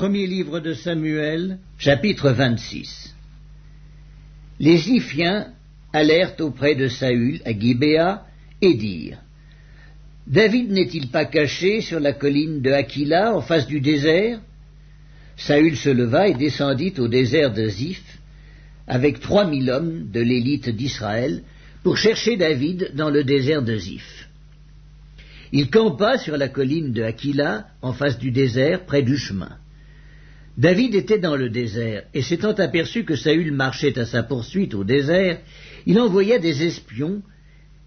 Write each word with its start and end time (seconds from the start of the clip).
Premier 0.00 0.26
livre 0.26 0.60
de 0.60 0.72
Samuel, 0.72 1.58
chapitre 1.76 2.30
26. 2.30 3.14
Les 4.58 4.88
Iphiens 4.88 5.48
allèrent 5.92 6.40
auprès 6.40 6.74
de 6.74 6.88
Saül 6.88 7.42
à 7.44 7.52
Gibéa 7.52 8.24
et 8.62 8.72
dirent 8.72 9.18
David 10.26 10.70
n'est-il 10.70 11.08
pas 11.08 11.26
caché 11.26 11.82
sur 11.82 12.00
la 12.00 12.14
colline 12.14 12.62
de 12.62 12.70
Aquila 12.70 13.36
en 13.36 13.42
face 13.42 13.66
du 13.66 13.82
désert? 13.82 14.40
Saül 15.36 15.76
se 15.76 15.90
leva 15.90 16.28
et 16.28 16.34
descendit 16.34 16.94
au 16.96 17.06
désert 17.06 17.52
de 17.52 17.68
Ziph 17.68 18.18
avec 18.86 19.20
trois 19.20 19.46
mille 19.46 19.68
hommes 19.68 20.10
de 20.10 20.20
l'élite 20.22 20.70
d'Israël 20.70 21.42
pour 21.82 21.98
chercher 21.98 22.38
David 22.38 22.92
dans 22.94 23.10
le 23.10 23.22
désert 23.22 23.62
de 23.62 23.76
Ziph. 23.76 24.30
Il 25.52 25.68
campa 25.68 26.16
sur 26.16 26.38
la 26.38 26.48
colline 26.48 26.94
de 26.94 27.02
Aquila 27.02 27.66
en 27.82 27.92
face 27.92 28.18
du 28.18 28.30
désert 28.30 28.86
près 28.86 29.02
du 29.02 29.18
chemin. 29.18 29.58
David 30.60 30.94
était 30.94 31.18
dans 31.18 31.36
le 31.36 31.48
désert, 31.48 32.02
et 32.12 32.20
s'étant 32.20 32.52
aperçu 32.52 33.04
que 33.04 33.16
Saül 33.16 33.50
marchait 33.50 33.98
à 33.98 34.04
sa 34.04 34.22
poursuite 34.22 34.74
au 34.74 34.84
désert, 34.84 35.38
il 35.86 35.98
envoya 35.98 36.38
des 36.38 36.62
espions 36.64 37.22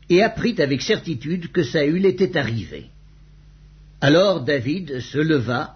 et 0.09 0.23
apprit 0.23 0.59
avec 0.59 0.81
certitude 0.81 1.52
que 1.52 1.62
Saül 1.62 2.04
était 2.08 2.36
arrivé. 2.36 2.86
Alors 4.02 4.44
David 4.44 5.02
se 5.02 5.20
leva 5.20 5.76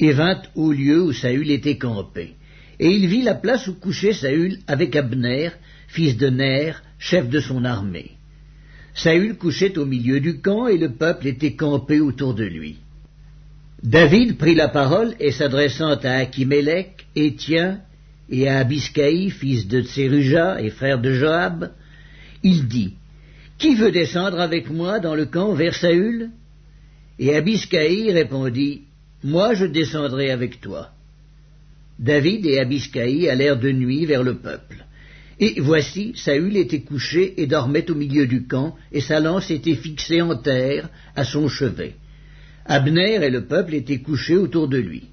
et 0.00 0.12
vint 0.12 0.40
au 0.54 0.72
lieu 0.72 1.02
où 1.02 1.12
Saül 1.12 1.50
était 1.50 1.76
campé, 1.76 2.32
et 2.80 2.90
il 2.90 3.08
vit 3.08 3.20
la 3.20 3.34
place 3.34 3.68
où 3.68 3.74
couchait 3.74 4.14
Saül 4.14 4.60
avec 4.66 4.96
Abner, 4.96 5.50
fils 5.88 6.16
de 6.16 6.30
Ner, 6.30 6.72
chef 6.98 7.28
de 7.28 7.40
son 7.40 7.66
armée. 7.66 8.12
Saül 8.94 9.36
couchait 9.36 9.76
au 9.76 9.84
milieu 9.84 10.18
du 10.18 10.40
camp 10.40 10.66
et 10.66 10.78
le 10.78 10.94
peuple 10.94 11.26
était 11.26 11.56
campé 11.56 12.00
autour 12.00 12.32
de 12.32 12.44
lui. 12.44 12.78
David 13.82 14.38
prit 14.38 14.54
la 14.54 14.68
parole 14.68 15.14
et 15.18 15.32
s'adressant 15.32 15.96
à 15.96 16.10
Achimélec, 16.10 17.06
Étien, 17.16 17.80
et 18.30 18.48
à 18.48 18.58
Abiscaï, 18.58 19.30
fils 19.30 19.66
de 19.66 19.82
Tseruja 19.82 20.62
et 20.62 20.70
frère 20.70 21.00
de 21.00 21.12
Joab, 21.12 21.72
il 22.44 22.68
dit 22.68 22.94
Qui 23.58 23.74
veut 23.74 23.90
descendre 23.90 24.40
avec 24.40 24.70
moi 24.70 25.00
dans 25.00 25.16
le 25.16 25.26
camp 25.26 25.52
vers 25.54 25.74
Saül? 25.74 26.30
Et 27.18 27.34
Abiscaï 27.34 28.12
répondit 28.12 28.82
Moi 29.24 29.54
je 29.54 29.66
descendrai 29.66 30.30
avec 30.30 30.60
toi. 30.60 30.90
David 31.98 32.46
et 32.46 32.60
Abiscaï 32.60 33.28
allèrent 33.28 33.58
de 33.58 33.72
nuit 33.72 34.06
vers 34.06 34.22
le 34.22 34.36
peuple. 34.36 34.84
Et 35.40 35.60
voici, 35.60 36.12
Saül 36.14 36.56
était 36.56 36.82
couché 36.82 37.34
et 37.42 37.48
dormait 37.48 37.90
au 37.90 37.96
milieu 37.96 38.28
du 38.28 38.46
camp, 38.46 38.76
et 38.92 39.00
sa 39.00 39.18
lance 39.18 39.50
était 39.50 39.74
fixée 39.74 40.22
en 40.22 40.36
terre 40.36 40.88
à 41.16 41.24
son 41.24 41.48
chevet. 41.48 41.96
Abner 42.66 43.14
et 43.14 43.30
le 43.30 43.46
peuple 43.46 43.74
étaient 43.74 43.98
couchés 43.98 44.36
autour 44.36 44.68
de 44.68 44.78
lui. 44.78 45.04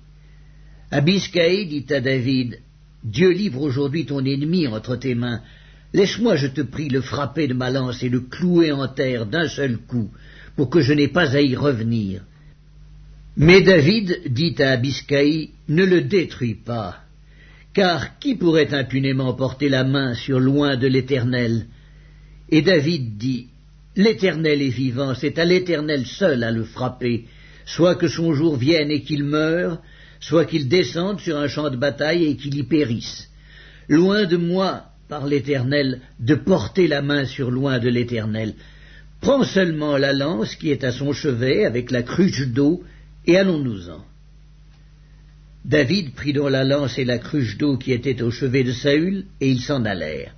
Abiscaï 0.92 1.68
dit 1.68 1.86
à 1.94 2.00
David, 2.00 2.60
Dieu 3.04 3.32
livre 3.32 3.62
aujourd'hui 3.62 4.06
ton 4.06 4.24
ennemi 4.26 4.68
entre 4.68 4.96
tes 4.96 5.16
mains. 5.16 5.42
Laisse-moi, 5.94 6.36
je 6.36 6.48
te 6.48 6.62
prie, 6.62 6.90
le 6.90 7.02
frapper 7.02 7.48
de 7.48 7.54
ma 7.54 7.70
lance 7.70 8.04
et 8.04 8.10
le 8.10 8.22
clouer 8.22 8.72
en 8.72 8.88
terre 8.88 9.26
d'un 9.26 9.48
seul 9.48 9.78
coup, 9.78 10.10
pour 10.56 10.70
que 10.70 10.82
je 10.82 10.94
n'aie 10.94 11.08
pas 11.08 11.36
à 11.36 11.42
y 11.42 11.56
revenir. 11.56 12.22
Mais 13.38 13.62
David 13.62 14.22
dit 14.28 14.56
à 14.60 14.72
Abiscaï, 14.72 15.52
Ne 15.68 15.86
le 15.86 16.02
détruis 16.02 16.56
pas, 16.56 16.98
car 17.74 18.20
qui 18.20 18.36
pourrait 18.36 18.74
impunément 18.74 19.34
porter 19.34 19.70
la 19.70 19.84
main 19.84 20.14
sur 20.14 20.40
loin 20.40 20.76
de 20.76 20.88
l'Éternel? 20.88 21.66
Et 22.50 22.62
David 22.62 23.18
dit, 23.18 23.48
L'Éternel 23.96 24.62
est 24.62 24.70
vivant, 24.70 25.16
c'est 25.16 25.40
à 25.40 25.46
l'Éternel 25.46 26.06
seul 26.06 26.44
à 26.44 26.52
le 26.52 26.64
frapper, 26.64 27.26
soit 27.76 27.96
que 27.96 28.08
son 28.08 28.34
jour 28.34 28.58
vienne 28.58 28.90
et 28.90 29.04
qu'il 29.04 29.24
meure, 29.24 29.80
soit 30.20 30.46
qu'il 30.46 30.68
descende 30.68 31.20
sur 31.20 31.38
un 31.38 31.48
champ 31.48 31.70
de 31.70 31.78
bataille 31.78 32.26
et 32.26 32.36
qu'il 32.36 32.56
y 32.58 32.64
périsse. 32.64 33.30
Loin 33.88 34.26
de 34.26 34.38
moi, 34.38 34.86
par 35.08 35.28
l'Éternel, 35.28 36.02
de 36.20 36.36
porter 36.36 36.88
la 36.88 37.02
main 37.02 37.26
sur 37.26 37.52
loin 37.52 37.78
de 37.78 37.90
l'Éternel. 37.90 38.56
Prends 39.22 39.44
seulement 39.44 39.98
la 39.98 40.14
lance 40.14 40.56
qui 40.56 40.72
est 40.72 40.84
à 40.84 40.92
son 40.92 41.14
chevet 41.14 41.66
avec 41.66 41.92
la 41.92 42.02
cruche 42.02 42.48
d'eau, 42.48 42.84
et 43.26 43.38
allons-nous-en. 43.38 44.04
David 45.64 46.14
prit 46.14 46.34
donc 46.34 46.50
la 46.50 46.64
lance 46.64 46.98
et 46.98 47.06
la 47.06 47.20
cruche 47.20 47.58
d'eau 47.58 47.78
qui 47.78 47.92
étaient 47.92 48.22
au 48.24 48.32
chevet 48.32 48.64
de 48.64 48.72
Saül, 48.72 49.26
et 49.42 49.50
ils 49.50 49.62
s'en 49.62 49.86
allèrent. 49.86 50.34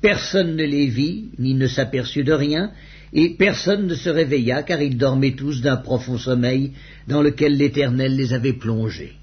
Personne 0.00 0.54
ne 0.54 0.64
les 0.64 0.86
vit, 0.86 1.30
ni 1.38 1.54
ne 1.54 1.66
s'aperçut 1.66 2.24
de 2.24 2.32
rien, 2.32 2.70
et 3.14 3.30
personne 3.30 3.86
ne 3.86 3.94
se 3.94 4.10
réveilla, 4.10 4.64
car 4.64 4.82
ils 4.82 4.98
dormaient 4.98 5.36
tous 5.36 5.62
d'un 5.62 5.76
profond 5.76 6.18
sommeil 6.18 6.72
dans 7.06 7.22
lequel 7.22 7.56
l'Éternel 7.56 8.16
les 8.16 8.32
avait 8.32 8.52
plongés. 8.52 9.14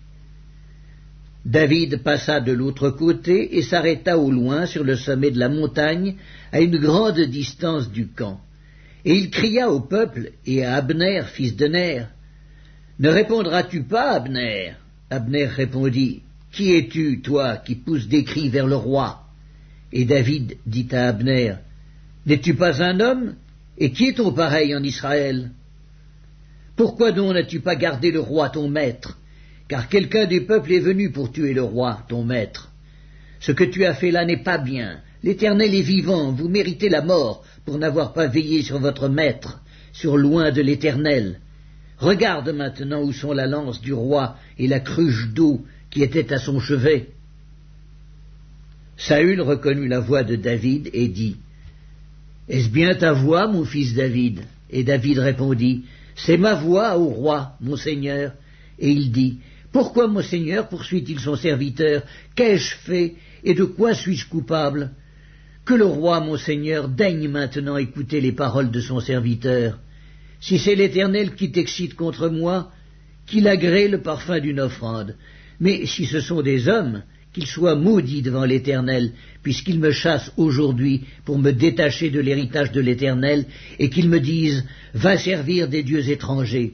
David 1.45 1.97
passa 2.03 2.39
de 2.39 2.53
l'autre 2.53 2.89
côté 2.91 3.57
et 3.57 3.63
s'arrêta 3.63 4.17
au 4.17 4.31
loin 4.31 4.65
sur 4.65 4.83
le 4.85 4.95
sommet 4.95 5.31
de 5.31 5.39
la 5.39 5.49
montagne, 5.49 6.15
à 6.53 6.61
une 6.61 6.77
grande 6.77 7.19
distance 7.19 7.91
du 7.91 8.07
camp. 8.07 8.39
Et 9.03 9.15
il 9.15 9.29
cria 9.29 9.69
au 9.69 9.81
peuple 9.81 10.31
et 10.45 10.63
à 10.63 10.75
Abner, 10.75 11.23
fils 11.33 11.55
de 11.55 11.67
Ner, 11.67 12.05
Ne 12.99 13.09
répondras-tu 13.09 13.83
pas, 13.83 14.11
Abner? 14.11 14.73
Abner 15.09 15.47
répondit, 15.47 16.21
Qui 16.53 16.75
es-tu, 16.75 17.21
toi, 17.21 17.57
qui 17.57 17.75
pousses 17.75 18.07
des 18.07 18.23
cris 18.23 18.49
vers 18.49 18.67
le 18.67 18.75
roi? 18.75 19.23
Et 19.91 20.05
David 20.05 20.57
dit 20.65 20.87
à 20.91 21.07
Abner, 21.07 21.55
N'es-tu 22.25 22.53
pas 22.53 22.83
un 22.83 22.99
homme? 22.99 23.33
Et 23.77 23.91
qui 23.91 24.09
est 24.09 24.17
ton 24.17 24.31
pareil 24.31 24.75
en 24.75 24.83
Israël? 24.83 25.51
Pourquoi 26.75 27.11
donc 27.11 27.33
n'as-tu 27.33 27.59
pas 27.59 27.75
gardé 27.75 28.11
le 28.11 28.19
roi 28.19 28.49
ton 28.49 28.67
maître? 28.67 29.17
Car 29.67 29.87
quelqu'un 29.87 30.25
des 30.25 30.41
peuples 30.41 30.73
est 30.73 30.79
venu 30.79 31.11
pour 31.11 31.31
tuer 31.31 31.53
le 31.53 31.63
roi 31.63 32.03
ton 32.09 32.23
maître. 32.23 32.71
Ce 33.39 33.51
que 33.51 33.63
tu 33.63 33.85
as 33.85 33.93
fait 33.93 34.11
là 34.11 34.25
n'est 34.25 34.43
pas 34.43 34.57
bien. 34.57 34.99
L'Éternel 35.23 35.73
est 35.73 35.81
vivant, 35.81 36.31
vous 36.31 36.49
méritez 36.49 36.89
la 36.89 37.01
mort 37.01 37.43
pour 37.65 37.77
n'avoir 37.77 38.13
pas 38.13 38.27
veillé 38.27 38.63
sur 38.63 38.79
votre 38.79 39.07
maître, 39.07 39.61
sur 39.93 40.17
loin 40.17 40.51
de 40.51 40.61
l'Éternel. 40.61 41.39
Regarde 41.97 42.49
maintenant 42.49 43.03
où 43.03 43.13
sont 43.13 43.31
la 43.31 43.45
lance 43.45 43.79
du 43.81 43.93
roi 43.93 44.35
et 44.57 44.67
la 44.67 44.79
cruche 44.79 45.29
d'eau 45.29 45.63
qui 45.91 46.01
était 46.01 46.33
à 46.33 46.39
son 46.39 46.59
chevet. 46.59 47.09
Saül 48.97 49.41
reconnut 49.41 49.87
la 49.87 49.99
voix 49.99 50.23
de 50.23 50.35
David 50.35 50.89
et 50.93 51.07
dit 51.07 51.37
est-ce 52.47 52.69
bien 52.69 52.93
ta 52.95 53.13
voix, 53.13 53.47
mon 53.47 53.65
fils 53.65 53.93
David? 53.93 54.41
Et 54.69 54.83
David 54.83 55.19
répondit, 55.19 55.83
C'est 56.15 56.37
ma 56.37 56.55
voix, 56.55 56.97
ô 56.97 57.05
roi, 57.05 57.53
mon 57.61 57.75
seigneur. 57.75 58.33
Et 58.79 58.89
il 58.89 59.11
dit, 59.11 59.37
Pourquoi, 59.71 60.07
mon 60.07 60.21
seigneur, 60.21 60.67
poursuit-il 60.67 61.19
son 61.19 61.35
serviteur? 61.35 62.03
Qu'ai-je 62.35 62.75
fait 62.75 63.15
et 63.43 63.53
de 63.53 63.63
quoi 63.63 63.93
suis-je 63.93 64.27
coupable? 64.27 64.91
Que 65.65 65.73
le 65.73 65.85
roi, 65.85 66.19
mon 66.19 66.37
seigneur, 66.37 66.89
daigne 66.89 67.27
maintenant 67.27 67.77
écouter 67.77 68.21
les 68.21 68.31
paroles 68.31 68.71
de 68.71 68.81
son 68.81 68.99
serviteur. 68.99 69.79
Si 70.39 70.57
c'est 70.57 70.75
l'Éternel 70.75 71.35
qui 71.35 71.51
t'excite 71.51 71.95
contre 71.95 72.29
moi, 72.29 72.71
qu'il 73.27 73.47
agrée 73.47 73.87
le 73.87 74.01
parfum 74.01 74.39
d'une 74.39 74.59
offrande. 74.59 75.15
Mais 75.59 75.85
si 75.85 76.05
ce 76.05 76.19
sont 76.19 76.41
des 76.41 76.67
hommes, 76.67 77.03
qu'il 77.33 77.45
soit 77.45 77.75
maudit 77.75 78.21
devant 78.21 78.45
l'Éternel, 78.45 79.11
puisqu'il 79.41 79.79
me 79.79 79.91
chasse 79.91 80.31
aujourd'hui 80.37 81.05
pour 81.25 81.39
me 81.39 81.51
détacher 81.51 82.09
de 82.09 82.19
l'héritage 82.19 82.71
de 82.71 82.81
l'Éternel, 82.81 83.45
et 83.79 83.89
qu'il 83.89 84.09
me 84.09 84.19
dise 84.19 84.65
Va 84.93 85.17
servir 85.17 85.67
des 85.67 85.83
dieux 85.83 86.09
étrangers. 86.09 86.73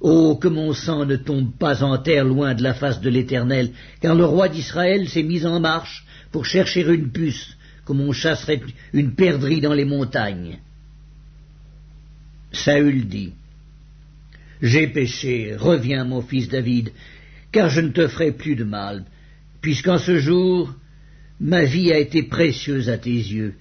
Oh, 0.00 0.36
que 0.36 0.48
mon 0.48 0.72
sang 0.74 1.06
ne 1.06 1.16
tombe 1.16 1.52
pas 1.56 1.82
en 1.82 1.96
terre 1.98 2.24
loin 2.24 2.54
de 2.54 2.62
la 2.62 2.74
face 2.74 3.00
de 3.00 3.08
l'Éternel, 3.08 3.70
car 4.00 4.14
le 4.14 4.24
roi 4.24 4.48
d'Israël 4.48 5.08
s'est 5.08 5.22
mis 5.22 5.46
en 5.46 5.60
marche 5.60 6.04
pour 6.32 6.44
chercher 6.44 6.82
une 6.82 7.10
puce, 7.10 7.56
comme 7.84 8.00
on 8.00 8.12
chasserait 8.12 8.60
une 8.92 9.14
perdrix 9.14 9.60
dans 9.60 9.72
les 9.72 9.84
montagnes. 9.84 10.58
Saül 12.52 13.06
dit 13.06 13.32
J'ai 14.60 14.88
péché, 14.88 15.54
reviens, 15.56 16.04
mon 16.04 16.22
fils 16.22 16.48
David, 16.48 16.92
car 17.52 17.68
je 17.68 17.80
ne 17.80 17.90
te 17.90 18.08
ferai 18.08 18.32
plus 18.32 18.56
de 18.56 18.64
mal, 18.64 19.04
puisqu'en 19.64 19.96
ce 19.96 20.18
jour 20.18 20.74
ma 21.40 21.64
vie 21.64 21.90
a 21.90 21.98
été 21.98 22.22
précieuse 22.22 22.90
à 22.90 22.98
tes 22.98 23.08
yeux. 23.08 23.54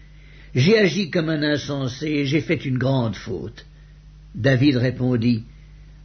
J'ai 0.54 0.78
agi 0.78 1.10
comme 1.10 1.30
un 1.30 1.42
insensé 1.42 2.08
et 2.08 2.26
j'ai 2.26 2.42
fait 2.42 2.66
une 2.66 2.78
grande 2.78 3.16
faute. 3.16 3.66
David 4.36 4.76
répondit, 4.76 5.44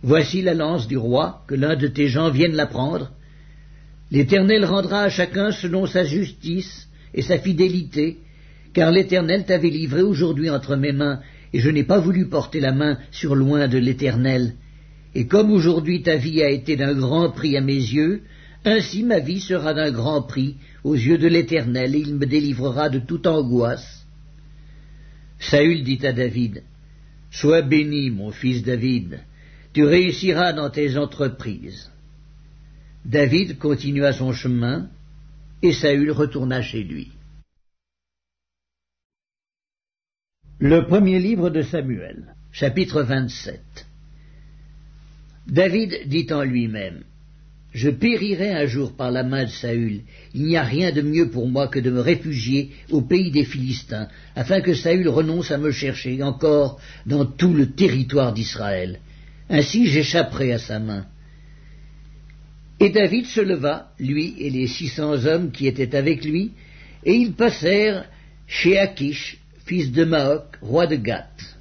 Voici 0.04 0.40
la 0.40 0.54
lance 0.54 0.86
du 0.86 0.96
roi, 0.96 1.42
que 1.48 1.56
l'un 1.56 1.74
de 1.74 1.88
tes 1.88 2.06
gens 2.06 2.30
vienne 2.30 2.54
la 2.54 2.66
prendre. 2.66 3.10
L'Éternel 4.12 4.64
rendra 4.64 5.02
à 5.02 5.10
chacun 5.10 5.50
selon 5.50 5.84
sa 5.86 6.04
justice 6.04 6.88
et 7.12 7.22
sa 7.22 7.40
fidélité, 7.40 8.18
car 8.74 8.92
l'Éternel 8.92 9.46
t'avait 9.46 9.68
livré 9.68 10.02
aujourd'hui 10.02 10.48
entre 10.48 10.76
mes 10.76 10.92
mains, 10.92 11.18
et 11.52 11.58
je 11.58 11.70
n'ai 11.70 11.82
pas 11.82 11.98
voulu 11.98 12.28
porter 12.28 12.60
la 12.60 12.70
main 12.70 12.98
sur 13.10 13.34
loin 13.34 13.66
de 13.66 13.78
l'Éternel. 13.78 14.54
Et 15.16 15.26
comme 15.26 15.50
aujourd'hui 15.50 16.02
ta 16.02 16.14
vie 16.14 16.40
a 16.40 16.50
été 16.50 16.76
d'un 16.76 16.94
grand 16.94 17.30
prix 17.30 17.56
à 17.56 17.60
mes 17.60 17.74
yeux, 17.74 18.22
ainsi 18.64 19.02
ma 19.02 19.20
vie 19.20 19.40
sera 19.40 19.74
d'un 19.74 19.90
grand 19.90 20.22
prix 20.22 20.56
aux 20.84 20.94
yeux 20.94 21.18
de 21.18 21.28
l'Éternel, 21.28 21.94
et 21.94 22.00
il 22.00 22.14
me 22.16 22.26
délivrera 22.26 22.88
de 22.88 22.98
toute 22.98 23.26
angoisse. 23.26 24.06
Saül 25.38 25.84
dit 25.84 26.04
à 26.06 26.12
David, 26.12 26.62
Sois 27.30 27.62
béni, 27.62 28.10
mon 28.10 28.32
fils 28.32 28.62
David, 28.62 29.20
tu 29.72 29.84
réussiras 29.84 30.52
dans 30.52 30.70
tes 30.70 30.96
entreprises. 30.96 31.90
David 33.04 33.58
continua 33.58 34.12
son 34.12 34.32
chemin, 34.32 34.88
et 35.62 35.72
Saül 35.72 36.10
retourna 36.10 36.62
chez 36.62 36.82
lui. 36.82 37.12
Le 40.58 40.86
premier 40.86 41.20
livre 41.20 41.50
de 41.50 41.62
Samuel, 41.62 42.34
chapitre 42.50 43.02
27 43.02 43.86
David 45.46 46.08
dit 46.08 46.26
en 46.32 46.42
lui-même, 46.42 47.04
Je 47.72 47.90
périrai 47.90 48.52
un 48.52 48.66
jour 48.66 48.96
par 48.96 49.10
la 49.10 49.22
main 49.22 49.44
de 49.44 49.50
Saül, 49.50 50.00
il 50.34 50.44
n'y 50.44 50.56
a 50.56 50.62
rien 50.62 50.90
de 50.90 51.02
mieux 51.02 51.28
pour 51.30 51.48
moi 51.48 51.68
que 51.68 51.78
de 51.78 51.90
me 51.90 52.00
réfugier 52.00 52.70
au 52.90 53.02
pays 53.02 53.30
des 53.30 53.44
Philistins, 53.44 54.08
afin 54.34 54.62
que 54.62 54.72
Saül 54.72 55.08
renonce 55.08 55.50
à 55.50 55.58
me 55.58 55.70
chercher 55.70 56.22
encore 56.22 56.80
dans 57.04 57.26
tout 57.26 57.52
le 57.52 57.72
territoire 57.72 58.32
d'Israël. 58.32 59.00
Ainsi 59.50 59.86
j'échapperai 59.86 60.52
à 60.52 60.58
sa 60.58 60.78
main. 60.78 61.06
Et 62.80 62.90
David 62.90 63.26
se 63.26 63.40
leva, 63.40 63.92
lui 63.98 64.34
et 64.38 64.50
les 64.50 64.66
six 64.66 64.88
cents 64.88 65.26
hommes 65.26 65.50
qui 65.50 65.66
étaient 65.66 65.94
avec 65.94 66.24
lui, 66.24 66.52
et 67.04 67.14
ils 67.14 67.32
passèrent 67.32 68.06
chez 68.46 68.78
Achish, 68.78 69.38
fils 69.66 69.92
de 69.92 70.04
Maoc, 70.04 70.56
roi 70.62 70.86
de 70.86 70.96
Gath. 70.96 71.56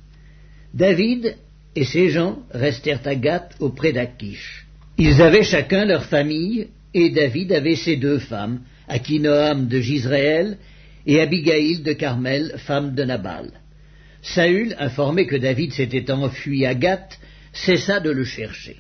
David 0.74 1.36
et 1.76 1.84
ses 1.84 2.10
gens 2.10 2.40
restèrent 2.52 3.06
à 3.06 3.16
Gath 3.16 3.56
auprès 3.60 3.92
d'Achish. 3.92 4.67
Ils 4.98 5.22
avaient 5.22 5.44
chacun 5.44 5.86
leur 5.86 6.06
famille, 6.06 6.70
et 6.94 7.12
David 7.12 7.52
avait 7.52 7.76
ses 7.76 7.98
deux 7.98 8.18
femmes, 8.18 8.62
Akinoam 8.88 9.68
de 9.68 9.80
Gisraël 9.80 10.58
et 11.06 11.22
Abigail 11.22 11.80
de 11.80 11.94
Carmel, 11.94 12.56
femme 12.58 12.96
de 12.96 13.04
Nabal. 13.04 13.52
Saül, 14.24 14.76
informé 14.80 15.28
que 15.28 15.36
David 15.36 15.74
s'était 15.74 16.10
enfui 16.10 16.66
à 16.66 16.74
Gath, 16.74 17.20
cessa 17.54 18.00
de 18.00 18.10
le 18.10 18.24
chercher. 18.24 18.78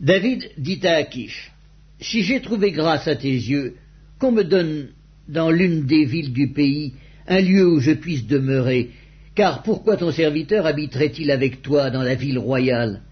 David 0.00 0.50
dit 0.58 0.80
à 0.84 0.96
Achish, 0.96 1.52
Si 2.00 2.22
j'ai 2.22 2.40
trouvé 2.40 2.72
grâce 2.72 3.06
à 3.06 3.14
tes 3.14 3.28
yeux, 3.28 3.76
qu'on 4.18 4.32
me 4.32 4.42
donne 4.42 4.88
dans 5.28 5.50
l'une 5.50 5.86
des 5.86 6.04
villes 6.04 6.32
du 6.32 6.48
pays 6.48 6.94
un 7.28 7.40
lieu 7.40 7.68
où 7.68 7.78
je 7.78 7.92
puisse 7.92 8.26
demeurer, 8.26 8.90
car 9.36 9.62
pourquoi 9.62 9.96
ton 9.96 10.10
serviteur 10.10 10.66
habiterait-il 10.66 11.30
avec 11.30 11.62
toi 11.62 11.90
dans 11.90 12.02
la 12.02 12.16
ville 12.16 12.38
royale? 12.38 13.02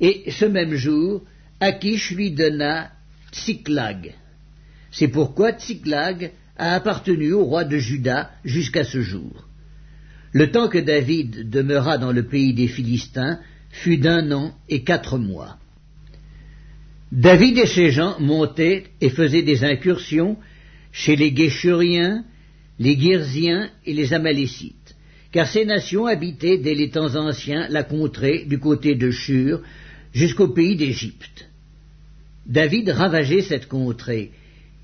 Et 0.00 0.30
ce 0.30 0.44
même 0.44 0.74
jour, 0.74 1.22
Achish 1.60 2.12
lui 2.12 2.30
donna 2.30 2.90
Tsiklag. 3.32 4.14
C'est 4.90 5.08
pourquoi 5.08 5.52
Tsiklag 5.52 6.32
a 6.56 6.74
appartenu 6.74 7.32
au 7.32 7.44
roi 7.44 7.64
de 7.64 7.78
Juda 7.78 8.30
jusqu'à 8.44 8.84
ce 8.84 9.00
jour. 9.00 9.46
Le 10.32 10.50
temps 10.50 10.68
que 10.68 10.78
David 10.78 11.48
demeura 11.50 11.98
dans 11.98 12.12
le 12.12 12.26
pays 12.26 12.52
des 12.52 12.68
Philistins 12.68 13.38
fut 13.70 13.98
d'un 13.98 14.30
an 14.32 14.54
et 14.68 14.82
quatre 14.82 15.18
mois. 15.18 15.58
David 17.10 17.58
et 17.58 17.66
ses 17.66 17.90
gens 17.90 18.20
montaient 18.20 18.84
et 19.00 19.08
faisaient 19.08 19.42
des 19.42 19.64
incursions 19.64 20.36
chez 20.92 21.16
les 21.16 21.32
Guéchuriens, 21.32 22.24
les 22.78 22.98
Girziens 22.98 23.70
et 23.86 23.94
les 23.94 24.12
Amalécites, 24.12 24.94
car 25.32 25.48
ces 25.48 25.64
nations 25.64 26.06
habitaient 26.06 26.58
dès 26.58 26.74
les 26.74 26.90
temps 26.90 27.14
anciens 27.16 27.66
la 27.68 27.82
contrée 27.82 28.44
du 28.46 28.58
côté 28.58 28.94
de 28.94 29.10
Shur 29.10 29.62
jusqu'au 30.18 30.48
pays 30.48 30.74
d'Égypte. 30.74 31.48
David 32.44 32.88
ravageait 32.90 33.42
cette 33.50 33.68
contrée. 33.68 34.32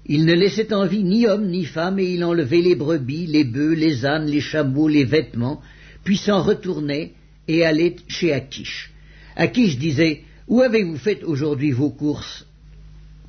Il 0.06 0.26
ne 0.26 0.34
laissait 0.34 0.72
en 0.72 0.86
vie 0.86 1.02
ni 1.02 1.26
homme 1.26 1.48
ni 1.48 1.64
femme, 1.64 1.98
et 1.98 2.08
il 2.14 2.22
enlevait 2.24 2.60
les 2.68 2.76
brebis, 2.76 3.26
les 3.26 3.44
bœufs, 3.44 3.74
les 3.74 4.06
ânes, 4.06 4.26
les 4.26 4.40
chameaux, 4.40 4.86
les 4.86 5.04
vêtements, 5.04 5.60
puis 6.04 6.18
s'en 6.18 6.40
retournait 6.42 7.12
et 7.48 7.64
allait 7.64 7.96
chez 8.06 8.32
Akish. 8.32 8.92
Akish 9.34 9.76
disait 9.78 10.22
où 10.46 10.60
avez-vous 10.60 10.98
fait 10.98 11.24
aujourd'hui 11.24 11.72
vos 11.72 11.90
courses? 11.90 12.46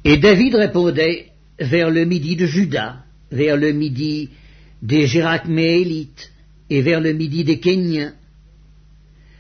Et 0.04 0.18
David 0.18 0.56
répondait 0.56 1.31
Vers 1.58 1.90
le 1.90 2.04
midi 2.04 2.36
de 2.36 2.46
Juda, 2.46 3.06
vers 3.31 3.56
le 3.56 3.72
midi 3.72 4.30
des 4.81 5.08
Gérachméélites 5.08 6.31
et 6.69 6.81
vers 6.81 7.00
le 7.00 7.13
midi 7.13 7.46
des 7.46 7.60
Kéniens. 7.60 8.13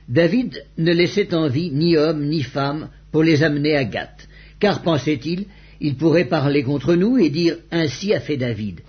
David 0.07 0.65
ne 0.77 0.93
laissait 0.93 1.33
en 1.33 1.47
vie 1.47 1.71
ni 1.71 1.97
homme 1.97 2.25
ni 2.25 2.43
femme 2.43 2.89
pour 3.11 3.23
les 3.23 3.43
amener 3.43 3.75
à 3.75 3.85
Gath, 3.85 4.27
car 4.59 4.81
pensait-il, 4.81 5.45
il 5.81 5.95
pourrait 5.95 6.25
parler 6.25 6.63
contre 6.63 6.95
nous 6.95 7.17
et 7.17 7.29
dire 7.29 7.57
Ainsi 7.71 8.13
a 8.13 8.19
fait 8.19 8.37
David. 8.37 8.81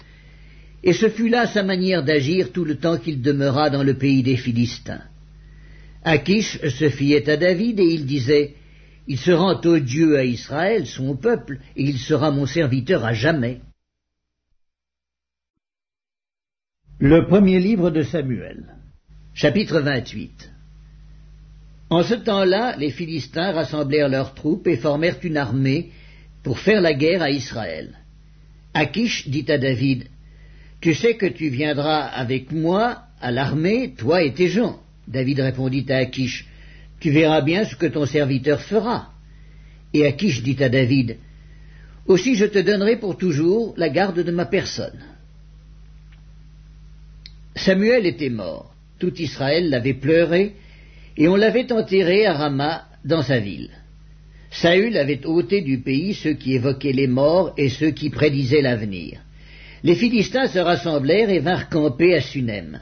Et 0.85 0.93
ce 0.93 1.09
fut 1.09 1.29
là 1.29 1.47
sa 1.47 1.63
manière 1.63 2.05
d'agir 2.05 2.53
tout 2.53 2.65
le 2.65 2.77
temps 2.77 2.99
qu'il 2.99 3.23
demeura 3.23 3.71
dans 3.71 3.83
le 3.83 3.95
pays 3.95 4.23
des 4.23 4.37
Philistins. 4.37 5.03
Akish 6.05 6.61
se 6.69 6.89
fiait 6.91 7.29
à 7.29 7.37
David 7.37 7.81
et 7.81 7.85
il 7.95 8.07
disait 8.07 8.55
il 9.09 9.19
se 9.19 9.31
rend 9.31 9.61
odieux 9.65 10.17
à 10.17 10.25
Israël, 10.25 10.87
son 10.87 11.17
peuple, 11.17 11.61
et 11.77 11.85
il 11.85 11.99
sera 11.99 12.31
mon 12.31 12.47
serviteur 12.47 13.05
à 13.05 13.13
jamais. 13.13 13.61
Le 16.99 17.27
premier 17.27 17.61
livre 17.61 17.91
de 17.91 18.03
Samuel, 18.03 18.75
chapitre 19.33 19.81
28 19.81 20.51
En 21.89 22.03
ce 22.03 22.15
temps-là, 22.15 22.77
les 22.77 22.91
Philistins 22.91 23.53
rassemblèrent 23.53 24.09
leurs 24.09 24.35
troupes 24.35 24.67
et 24.67 24.77
formèrent 24.77 25.19
une 25.23 25.37
armée 25.37 25.91
pour 26.43 26.59
faire 26.59 26.81
la 26.81 26.95
guerre 26.95 27.23
à 27.23 27.31
Israël. 27.31 27.99
Akish 28.75 29.29
dit 29.29 29.51
à 29.51 29.59
David, 29.59 30.07
Tu 30.81 30.95
sais 30.95 31.17
que 31.17 31.27
tu 31.27 31.49
viendras 31.49 32.01
avec 32.01 32.51
moi 32.51 33.03
à 33.21 33.31
l'armée, 33.31 33.95
toi 33.97 34.23
et 34.23 34.35
tes 34.35 34.49
gens. 34.49 34.81
David 35.07 35.41
répondit 35.41 35.87
à 35.89 35.99
Akish, 35.99 36.47
tu 36.99 37.11
verras 37.11 37.41
bien 37.41 37.65
ce 37.65 37.77
que 37.77 37.87
ton 37.87 38.07
serviteur 38.07 38.61
fera. 38.61 39.13
Et 39.95 40.05
Akish 40.05 40.43
dit 40.43 40.63
à 40.63 40.69
David, 40.69 41.19
Aussi 42.07 42.35
je 42.35 42.47
te 42.47 42.59
donnerai 42.59 42.97
pour 42.97 43.17
toujours 43.17 43.75
la 43.77 43.89
garde 43.89 44.21
de 44.21 44.31
ma 44.33 44.47
personne. 44.47 45.05
Samuel 47.55 48.07
était 48.07 48.29
mort, 48.29 48.75
tout 48.99 49.15
Israël 49.21 49.71
l'avait 49.71 49.95
pleuré, 49.95 50.55
et 51.17 51.29
on 51.29 51.37
l'avait 51.37 51.73
enterré 51.73 52.27
à 52.27 52.35
Rama 52.35 52.85
dans 53.05 53.23
sa 53.23 53.39
ville. 53.39 53.71
Saül 54.51 54.97
avait 54.97 55.25
ôté 55.27 55.61
du 55.63 55.81
pays 55.81 56.15
ceux 56.15 56.35
qui 56.35 56.55
évoquaient 56.55 56.93
les 56.93 57.07
morts 57.07 57.53
et 57.57 57.69
ceux 57.69 57.91
qui 57.91 58.11
prédisaient 58.11 58.63
l'avenir. 58.63 59.21
Les 59.83 59.95
Philistins 59.95 60.49
se 60.49 60.59
rassemblèrent 60.59 61.31
et 61.31 61.41
vinrent 61.41 61.69
camper 61.69 62.15
à 62.15 62.21
Sunem. 62.21 62.81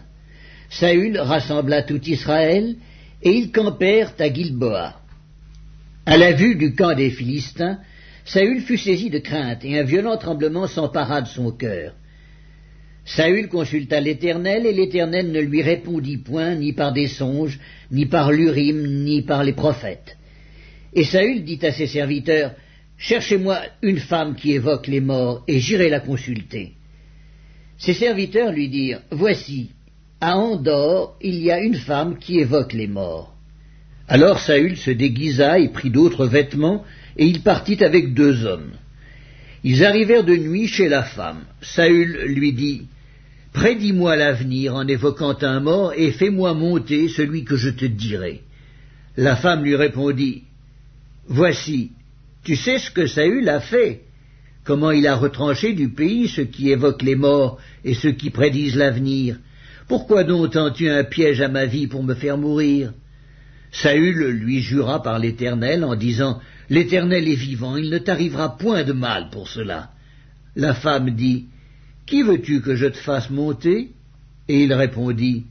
Saül 0.71 1.19
rassembla 1.19 1.83
tout 1.83 2.03
Israël, 2.09 2.77
et 3.23 3.31
ils 3.31 3.53
campèrent 3.53 4.13
à 4.19 4.33
Gilboa. 4.33 5.01
À 6.07 6.17
la 6.17 6.33
vue 6.33 6.57
du 6.57 6.75
camp 6.75 6.95
des 6.95 7.11
Philistins, 7.11 7.79
Saül 8.25 8.61
fut 8.61 8.79
saisi 8.79 9.11
de 9.11 9.19
crainte, 9.19 9.65
et 9.65 9.79
un 9.79 9.85
violent 9.85 10.17
tremblement 10.17 10.67
s'empara 10.67 11.23
de 11.23 11.29
son 11.29 11.51
cœur. 11.51 11.95
Saül 13.05 13.49
consulta 13.49 14.01
l'Éternel, 14.01 14.67
et 14.67 14.73
l'Éternel 14.73 15.31
ne 15.31 15.41
lui 15.41 15.63
répondit 15.63 16.19
point, 16.19 16.55
ni 16.55 16.73
par 16.73 16.93
des 16.93 17.09
songes, 17.09 17.59
ni 17.91 18.07
par 18.07 18.33
l'Urim, 18.33 19.05
ni 19.05 19.23
par 19.23 19.45
les 19.45 19.53
prophètes. 19.53 20.17
Et 20.95 21.05
Saül 21.05 21.45
dit 21.45 21.59
à 21.63 21.73
ses 21.73 21.87
serviteurs, 21.87 22.53
Cherchez-moi 22.97 23.61
une 23.83 23.99
femme 23.99 24.37
qui 24.37 24.53
évoque 24.53 24.87
les 24.87 25.01
morts, 25.01 25.45
et 25.49 25.61
j'irai 25.61 25.91
la 25.91 26.01
consulter. 26.01 26.73
Ses 27.77 27.95
serviteurs 27.95 28.53
lui 28.53 28.69
dirent, 28.69 29.01
Voici, 29.11 29.71
à 30.21 30.39
Andorre, 30.39 31.17
il 31.21 31.43
y 31.43 31.51
a 31.51 31.61
une 31.61 31.75
femme 31.75 32.19
qui 32.19 32.39
évoque 32.39 32.73
les 32.73 32.87
morts. 32.87 33.35
Alors 34.09 34.39
Saül 34.39 34.77
se 34.77 34.91
déguisa 34.91 35.59
et 35.59 35.69
prit 35.69 35.91
d'autres 35.91 36.27
vêtements, 36.27 36.85
et 37.19 37.27
il 37.27 37.43
partit 37.43 37.83
avec 37.85 38.15
deux 38.15 38.47
hommes. 38.47 38.73
Ils 39.63 39.85
arrivèrent 39.85 40.25
de 40.25 40.37
nuit 40.37 40.69
chez 40.69 40.89
la 40.89 41.03
femme. 41.03 41.45
Saül 41.61 42.25
lui 42.27 42.53
dit, 42.53 42.83
Prédis-moi 43.55 44.17
l'avenir 44.17 44.75
en 44.75 44.87
évoquant 44.87 45.37
un 45.41 45.61
mort, 45.61 45.93
et 45.97 46.11
fais-moi 46.11 46.55
monter 46.55 47.09
celui 47.09 47.45
que 47.45 47.57
je 47.57 47.71
te 47.71 47.85
dirai. 47.85 48.43
La 49.17 49.37
femme 49.37 49.63
lui 49.63 49.77
répondit, 49.77 50.43
Voici, 51.29 51.93
tu 52.43 52.57
sais 52.57 52.79
ce 52.79 52.91
que 52.91 53.07
Saül 53.07 53.49
a 53.49 53.61
fait, 53.61 54.03
comment 54.65 54.91
il 54.91 55.07
a 55.07 55.15
retranché 55.15 55.73
du 55.73 55.89
pays 55.89 56.29
ceux 56.29 56.45
qui 56.45 56.71
évoquent 56.71 57.03
les 57.03 57.15
morts 57.15 57.59
et 57.85 57.95
ceux 57.95 58.11
qui 58.11 58.31
prédisent 58.31 58.77
l'avenir, 58.77 59.39
pourquoi 59.87 60.25
donc 60.25 60.53
tends-tu 60.53 60.89
un 60.91 61.05
piège 61.05 61.41
à 61.41 61.49
ma 61.49 61.65
vie 61.65 61.87
pour 61.87 62.03
me 62.03 62.15
faire 62.15 62.37
mourir? 62.37 62.93
Saül 63.71 64.31
lui 64.31 64.63
jura 64.63 65.01
par 65.01 65.21
l'Éternel 65.21 65.85
en 65.85 65.95
disant 65.95 66.41
L'Éternel 66.71 67.29
est 67.29 67.35
vivant, 67.35 67.77
il 67.77 67.89
ne 67.89 67.99
t'arrivera 67.99 68.59
point 68.59 68.83
de 68.83 68.93
mal 68.93 69.29
pour 69.31 69.49
cela. 69.49 69.91
La 70.57 70.75
femme 70.75 71.11
dit 71.11 71.47
Qui 72.07 72.23
veux-tu 72.23 72.61
que 72.61 72.77
je 72.77 72.87
te 72.87 72.99
fasse 72.99 73.31
monter? 73.31 73.91
Et 74.49 74.65
il 74.65 74.73
répondit 74.73 75.45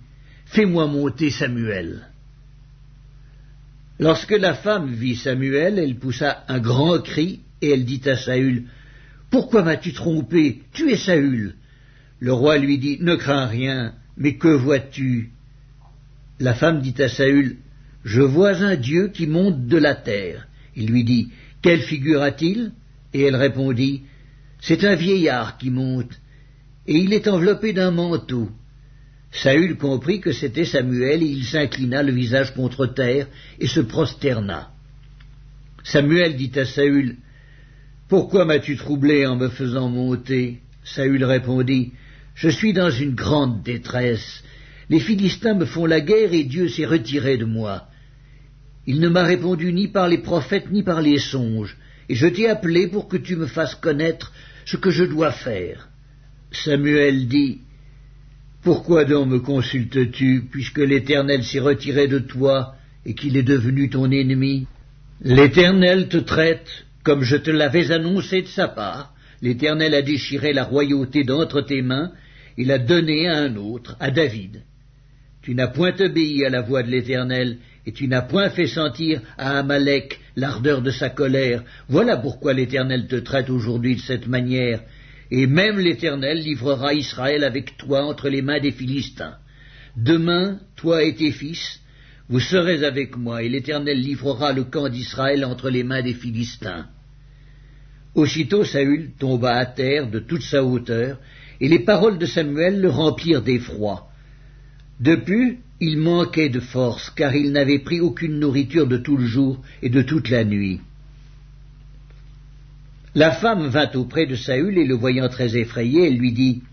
Fais-moi 0.46 0.88
monter 0.88 1.32
Samuel. 1.32 2.08
Lorsque 4.00 4.32
la 4.32 4.54
femme 4.54 4.92
vit 4.94 5.16
Samuel, 5.16 5.80
elle 5.80 5.96
poussa 5.96 6.44
un 6.48 6.60
grand 6.60 7.02
cri 7.02 7.40
et 7.62 7.72
elle 7.72 7.86
dit 7.86 8.02
à 8.06 8.18
Saül 8.18 8.66
Pourquoi 9.30 9.64
m'as-tu 9.64 9.94
trompé? 9.94 10.62
Tu 10.74 10.92
es 10.92 10.98
Saül. 10.98 11.56
Le 12.20 12.34
roi 12.34 12.58
lui 12.58 12.78
dit 12.78 12.98
Ne 13.02 13.16
crains 13.16 13.48
rien, 13.48 13.94
mais 14.18 14.36
que 14.36 14.48
vois-tu? 14.48 15.32
La 16.40 16.54
femme 16.54 16.82
dit 16.82 17.02
à 17.02 17.10
Saül, 17.10 17.58
Je 18.04 18.22
vois 18.22 18.62
un 18.64 18.76
Dieu 18.76 19.08
qui 19.08 19.28
monte 19.28 19.66
de 19.66 19.78
la 19.78 19.96
terre. 19.96 20.48
Il 20.76 20.88
lui 20.88 21.04
dit, 21.04 21.30
Quelle 21.62 21.82
figure 21.82 22.22
a-t-il? 22.22 22.74
Et 23.14 23.22
elle 23.22 23.36
répondit, 23.36 24.02
C'est 24.60 24.84
un 24.84 24.96
vieillard 24.96 25.58
qui 25.58 25.70
monte, 25.70 26.20
et 26.88 26.98
il 26.98 27.14
est 27.14 27.28
enveloppé 27.28 27.74
d'un 27.74 27.92
manteau. 27.92 28.50
Saül 29.32 29.78
comprit 29.78 30.20
que 30.20 30.32
c'était 30.32 30.66
Samuel, 30.66 31.24
et 31.24 31.28
il 31.28 31.44
s'inclina 31.44 32.04
le 32.04 32.12
visage 32.12 32.54
contre 32.54 32.86
terre, 32.86 33.28
et 33.60 33.68
se 33.68 33.80
prosterna. 33.80 34.70
Samuel 35.84 36.36
dit 36.36 36.52
à 36.56 36.66
Saül, 36.66 37.18
Pourquoi 38.10 38.46
m'as-tu 38.46 38.76
troublé 38.76 39.26
en 39.26 39.36
me 39.36 39.50
faisant 39.50 39.90
monter? 39.90 40.60
Saül 40.84 41.24
répondit, 41.24 41.94
Je 42.36 42.50
suis 42.50 42.74
dans 42.74 42.92
une 42.92 43.16
grande 43.16 43.64
détresse. 43.64 44.44
Les 44.90 45.00
Philistins 45.00 45.56
me 45.56 45.66
font 45.66 45.86
la 45.86 46.02
guerre, 46.02 46.34
et 46.34 46.44
Dieu 46.44 46.68
s'est 46.68 46.86
retiré 46.86 47.38
de 47.38 47.46
moi. 47.46 47.88
Il 48.86 49.00
ne 49.00 49.10
m'a 49.10 49.24
répondu 49.24 49.72
ni 49.72 49.88
par 49.88 50.10
les 50.10 50.18
prophètes 50.18 50.70
ni 50.70 50.84
par 50.84 51.02
les 51.02 51.18
songes, 51.18 51.78
et 52.10 52.16
je 52.16 52.28
t'ai 52.28 52.50
appelé 52.50 52.88
pour 52.88 53.08
que 53.08 53.18
tu 53.18 53.36
me 53.38 53.48
fasses 53.48 53.76
connaître 53.76 54.34
ce 54.66 54.76
que 54.78 54.92
je 54.92 55.06
dois 55.06 55.32
faire. 55.32 55.90
Samuel 56.56 57.28
dit, 57.28 57.60
Pourquoi 58.64 59.06
donc 59.06 59.28
me 59.28 59.40
consultes-tu, 59.40 60.48
puisque 60.52 60.80
l'Éternel 60.80 61.44
s'est 61.44 61.60
retiré 61.60 62.08
de 62.08 62.20
toi 62.20 62.76
et 63.06 63.14
qu'il 63.16 63.38
est 63.38 63.44
devenu 63.44 63.90
ton 63.90 64.10
ennemi? 64.12 64.68
L'Éternel 65.22 66.10
te 66.10 66.18
traite 66.18 66.86
comme 67.04 67.24
je 67.24 67.36
te 67.36 67.52
l'avais 67.52 67.92
annoncé 67.92 68.42
de 68.42 68.48
sa 68.48 68.68
part. 68.68 69.14
L'Éternel 69.42 69.94
a 69.94 70.02
déchiré 70.02 70.54
la 70.54 70.64
royauté 70.64 71.24
d'entre 71.24 71.62
tes 71.62 71.82
mains 71.82 72.12
et 72.58 72.64
l'a 72.64 72.80
donnée 72.80 73.28
à 73.28 73.38
un 73.38 73.56
autre, 73.58 73.98
à 74.00 74.10
David. 74.10 74.64
Tu 75.42 75.54
n'as 75.56 75.68
point 75.68 75.94
obéi 76.00 76.46
à 76.46 76.50
la 76.50 76.62
voix 76.62 76.84
de 76.84 76.90
l'Éternel, 76.90 77.58
et 77.86 77.92
tu 77.92 78.08
n'as 78.08 78.22
point 78.22 78.50
fait 78.50 78.68
sentir 78.68 79.22
à 79.38 79.60
Amalek 79.60 80.22
l'ardeur 80.38 80.82
de 80.82 80.92
sa 80.92 81.10
colère. 81.10 81.64
Voilà 81.90 82.16
pourquoi 82.16 82.54
l'Éternel 82.54 83.08
te 83.08 83.18
traite 83.18 83.50
aujourd'hui 83.50 83.98
de 83.98 84.02
cette 84.02 84.28
manière, 84.28 84.80
et 85.36 85.48
même 85.48 85.80
l'Éternel 85.80 86.44
livrera 86.44 86.94
Israël 86.94 87.44
avec 87.44 87.76
toi 87.76 88.04
entre 88.04 88.30
les 88.30 88.44
mains 88.44 88.60
des 88.60 88.72
Philistins. 88.72 89.38
Demain, 89.98 90.60
toi 90.76 91.04
et 91.04 91.16
tes 91.16 91.32
fils, 91.32 91.80
vous 92.30 92.40
serez 92.40 92.84
avec 92.84 93.18
moi, 93.18 93.42
et 93.42 93.50
l'Éternel 93.50 94.00
livrera 94.00 94.54
le 94.54 94.64
camp 94.64 94.90
d'Israël 94.90 95.44
entre 95.44 95.72
les 95.72 95.82
mains 95.82 96.04
des 96.04 96.14
Philistins. 96.14 96.86
Aussitôt 98.14 98.64
Saül 98.64 99.14
tomba 99.18 99.56
à 99.56 99.66
terre 99.66 100.08
de 100.08 100.20
toute 100.20 100.44
sa 100.44 100.64
hauteur, 100.64 101.18
et 101.60 101.68
les 101.68 101.80
paroles 101.80 102.20
de 102.20 102.28
Samuel 102.28 102.80
le 102.80 102.90
remplirent 102.90 103.42
d'effroi. 103.42 104.08
Depuis, 105.00 105.58
il 105.80 105.98
manquait 105.98 106.50
de 106.50 106.60
force, 106.60 107.10
car 107.10 107.36
il 107.36 107.54
n'avait 107.54 107.80
pris 107.80 108.02
aucune 108.02 108.38
nourriture 108.38 108.86
de 108.86 108.98
tout 108.98 109.18
le 109.18 109.26
jour 109.26 109.64
et 109.82 109.90
de 109.90 110.04
toute 110.04 110.30
la 110.30 110.44
nuit. 110.44 110.80
La 113.16 113.32
femme 113.32 113.68
vint 113.68 113.92
auprès 113.94 114.26
de 114.26 114.36
Saül 114.36 114.78
et 114.78 114.86
le 114.86 114.96
voyant 114.96 115.30
très 115.30 115.56
effrayé, 115.56 116.08
elle 116.08 116.18
lui 116.18 116.32
dit 116.32 116.64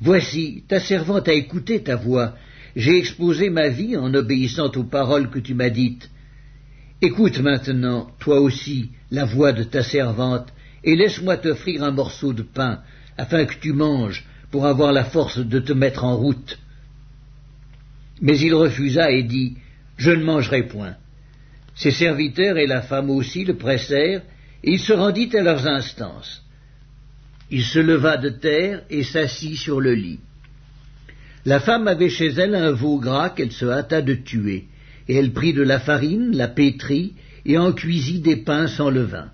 Voici, 0.00 0.64
ta 0.66 0.80
servante 0.80 1.28
a 1.28 1.32
écouté 1.32 1.82
ta 1.82 1.96
voix. 1.96 2.34
J'ai 2.74 2.98
exposé 2.98 3.50
ma 3.50 3.68
vie 3.68 3.96
en 3.96 4.12
obéissant 4.14 4.70
aux 4.72 4.84
paroles 4.84 5.30
que 5.30 5.38
tu 5.38 5.54
m'as 5.54 5.70
dites. 5.70 6.10
Écoute 7.02 7.38
maintenant, 7.40 8.10
toi 8.18 8.40
aussi, 8.40 8.90
la 9.10 9.24
voix 9.24 9.52
de 9.52 9.62
ta 9.62 9.82
servante, 9.82 10.52
et 10.82 10.96
laisse-moi 10.96 11.36
t'offrir 11.36 11.82
un 11.82 11.90
morceau 11.90 12.32
de 12.32 12.42
pain, 12.42 12.80
afin 13.16 13.44
que 13.44 13.58
tu 13.60 13.72
manges, 13.72 14.24
pour 14.50 14.66
avoir 14.66 14.92
la 14.92 15.04
force 15.04 15.38
de 15.38 15.58
te 15.60 15.72
mettre 15.72 16.04
en 16.04 16.16
route. 16.16 16.58
Mais 18.20 18.38
il 18.38 18.54
refusa 18.54 19.10
et 19.10 19.22
dit 19.22 19.56
Je 19.96 20.10
ne 20.10 20.24
mangerai 20.24 20.64
point. 20.64 20.96
Ses 21.74 21.92
serviteurs 21.92 22.58
et 22.58 22.66
la 22.66 22.82
femme 22.82 23.10
aussi 23.10 23.44
le 23.44 23.54
pressèrent, 23.54 24.22
il 24.62 24.78
se 24.78 24.92
rendit 24.92 25.34
à 25.36 25.42
leurs 25.42 25.66
instances. 25.66 26.42
Il 27.50 27.64
se 27.64 27.78
leva 27.78 28.16
de 28.16 28.28
terre 28.28 28.82
et 28.90 29.02
s'assit 29.02 29.56
sur 29.56 29.80
le 29.80 29.94
lit. 29.94 30.20
La 31.44 31.58
femme 31.58 31.88
avait 31.88 32.10
chez 32.10 32.28
elle 32.28 32.54
un 32.54 32.70
veau 32.70 32.98
gras 32.98 33.30
qu'elle 33.30 33.52
se 33.52 33.64
hâta 33.64 34.02
de 34.02 34.14
tuer, 34.14 34.66
et 35.08 35.16
elle 35.16 35.32
prit 35.32 35.54
de 35.54 35.62
la 35.62 35.80
farine, 35.80 36.36
la 36.36 36.48
pétrit, 36.48 37.14
et 37.46 37.56
en 37.56 37.72
cuisit 37.72 38.20
des 38.20 38.36
pains 38.36 38.68
sans 38.68 38.90
levain. 38.90 39.30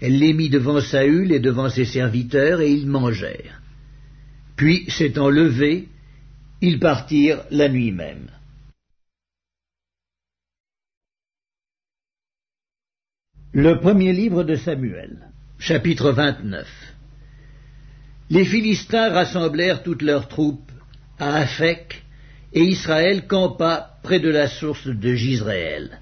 Elle 0.00 0.18
les 0.18 0.32
mit 0.32 0.48
devant 0.48 0.80
Saül 0.80 1.32
et 1.32 1.40
devant 1.40 1.68
ses 1.68 1.84
serviteurs, 1.84 2.60
et 2.60 2.70
ils 2.70 2.86
mangèrent. 2.86 3.60
Puis, 4.56 4.84
s'étant 4.88 5.28
levés, 5.28 5.88
ils 6.60 6.78
partirent 6.78 7.42
la 7.50 7.68
nuit 7.68 7.92
même. 7.92 8.28
Le 13.54 13.78
premier 13.78 14.12
livre 14.12 14.42
de 14.42 14.56
Samuel, 14.56 15.16
chapitre 15.58 16.10
29 16.10 16.66
Les 18.30 18.44
Philistins 18.44 19.10
rassemblèrent 19.10 19.82
toutes 19.82 20.02
leurs 20.02 20.28
troupes 20.28 20.70
à 21.18 21.36
Aphek, 21.36 22.02
et 22.52 22.62
Israël 22.62 23.26
campa 23.26 23.98
près 24.02 24.20
de 24.20 24.28
la 24.28 24.48
source 24.48 24.88
de 24.88 25.14
Gisraël. 25.14 26.00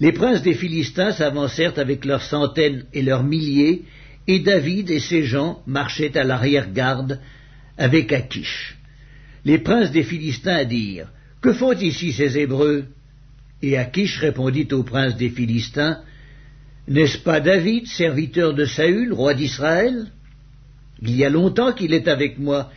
Les 0.00 0.12
princes 0.12 0.42
des 0.42 0.54
Philistins 0.54 1.12
s'avancèrent 1.12 1.78
avec 1.78 2.04
leurs 2.04 2.22
centaines 2.22 2.84
et 2.92 3.02
leurs 3.02 3.24
milliers, 3.24 3.84
et 4.28 4.40
David 4.40 4.90
et 4.90 5.00
ses 5.00 5.24
gens 5.24 5.62
marchaient 5.66 6.16
à 6.16 6.24
l'arrière-garde 6.24 7.20
avec 7.78 8.12
Achish 8.12 8.76
les 9.44 9.58
princes 9.58 9.90
des 9.90 10.02
Philistins 10.02 10.64
dirent 10.64 11.08
Que 11.40 11.52
font 11.52 11.72
ici 11.72 12.12
ces 12.12 12.38
Hébreux? 12.38 12.84
Et 13.62 13.76
Achish 13.76 14.18
répondit 14.18 14.68
aux 14.72 14.82
princes 14.82 15.16
des 15.16 15.30
Philistins 15.30 16.00
N'est-ce 16.90 17.18
pas 17.18 17.38
David, 17.38 17.86
serviteur 17.86 18.52
de 18.52 18.64
Saül, 18.64 19.12
roi 19.12 19.34
d'Israël? 19.34 20.06
Il 21.00 21.14
y 21.14 21.24
a 21.24 21.30
longtemps 21.30 21.72
qu'il 21.72 21.94
est 21.94 22.08
avec 22.08 22.36
moi, 22.36 22.68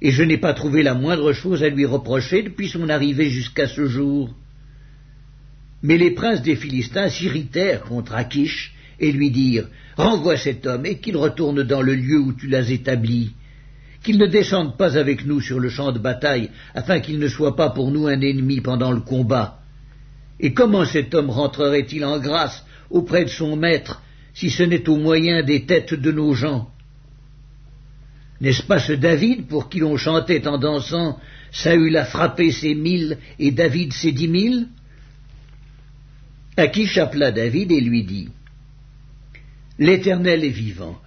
et 0.00 0.10
je 0.10 0.22
n'ai 0.22 0.38
pas 0.38 0.54
trouvé 0.54 0.82
la 0.82 0.94
moindre 0.94 1.34
chose 1.34 1.62
à 1.62 1.68
lui 1.68 1.84
reprocher 1.84 2.42
depuis 2.42 2.70
son 2.70 2.88
arrivée 2.88 3.28
jusqu'à 3.28 3.68
ce 3.68 3.84
jour. 3.86 4.34
Mais 5.82 5.98
les 5.98 6.12
princes 6.12 6.40
des 6.40 6.56
Philistins 6.56 7.10
s'irritèrent 7.10 7.82
contre 7.82 8.14
Achish 8.14 8.72
et 9.00 9.12
lui 9.12 9.30
dirent 9.30 9.68
Renvoie 9.98 10.38
cet 10.38 10.66
homme 10.66 10.86
et 10.86 10.98
qu'il 10.98 11.18
retourne 11.18 11.62
dans 11.62 11.82
le 11.82 11.94
lieu 11.94 12.18
où 12.18 12.32
tu 12.32 12.46
l'as 12.46 12.70
établi 12.70 13.32
qu'il 14.02 14.16
ne 14.16 14.26
descende 14.26 14.78
pas 14.78 14.96
avec 14.96 15.26
nous 15.26 15.40
sur 15.40 15.58
le 15.58 15.68
champ 15.68 15.92
de 15.92 15.98
bataille, 15.98 16.50
afin 16.74 17.00
qu'il 17.00 17.18
ne 17.18 17.28
soit 17.28 17.56
pas 17.56 17.68
pour 17.68 17.90
nous 17.90 18.06
un 18.06 18.20
ennemi 18.20 18.60
pendant 18.62 18.92
le 18.92 19.00
combat. 19.00 19.58
Et 20.40 20.54
comment 20.54 20.84
cet 20.86 21.14
homme 21.14 21.30
rentrerait-il 21.30 22.04
en 22.04 22.18
grâce 22.18 22.64
auprès 22.90 23.24
de 23.24 23.30
son 23.30 23.56
maître, 23.56 24.02
si 24.34 24.50
ce 24.50 24.62
n'est 24.62 24.88
au 24.88 24.96
moyen 24.96 25.42
des 25.42 25.66
têtes 25.66 25.94
de 25.94 26.12
nos 26.12 26.34
gens 26.34 26.68
N'est-ce 28.40 28.62
pas 28.62 28.78
ce 28.78 28.92
David 28.92 29.46
pour 29.46 29.68
qui 29.68 29.80
l'on 29.80 29.96
chantait 29.96 30.46
en 30.46 30.58
dansant 30.58 31.18
Saül 31.50 31.96
a 31.96 32.04
frappé 32.04 32.52
ses 32.52 32.74
mille 32.74 33.18
et 33.38 33.50
David 33.50 33.92
ses 33.92 34.12
dix 34.12 34.28
mille 34.28 34.68
À 36.56 36.68
qui 36.68 36.86
chapela 36.86 37.32
David 37.32 37.72
et 37.72 37.80
lui 37.80 38.04
dit 38.04 38.28
L'Éternel 39.78 40.44
est 40.44 40.48
vivant, 40.48 40.98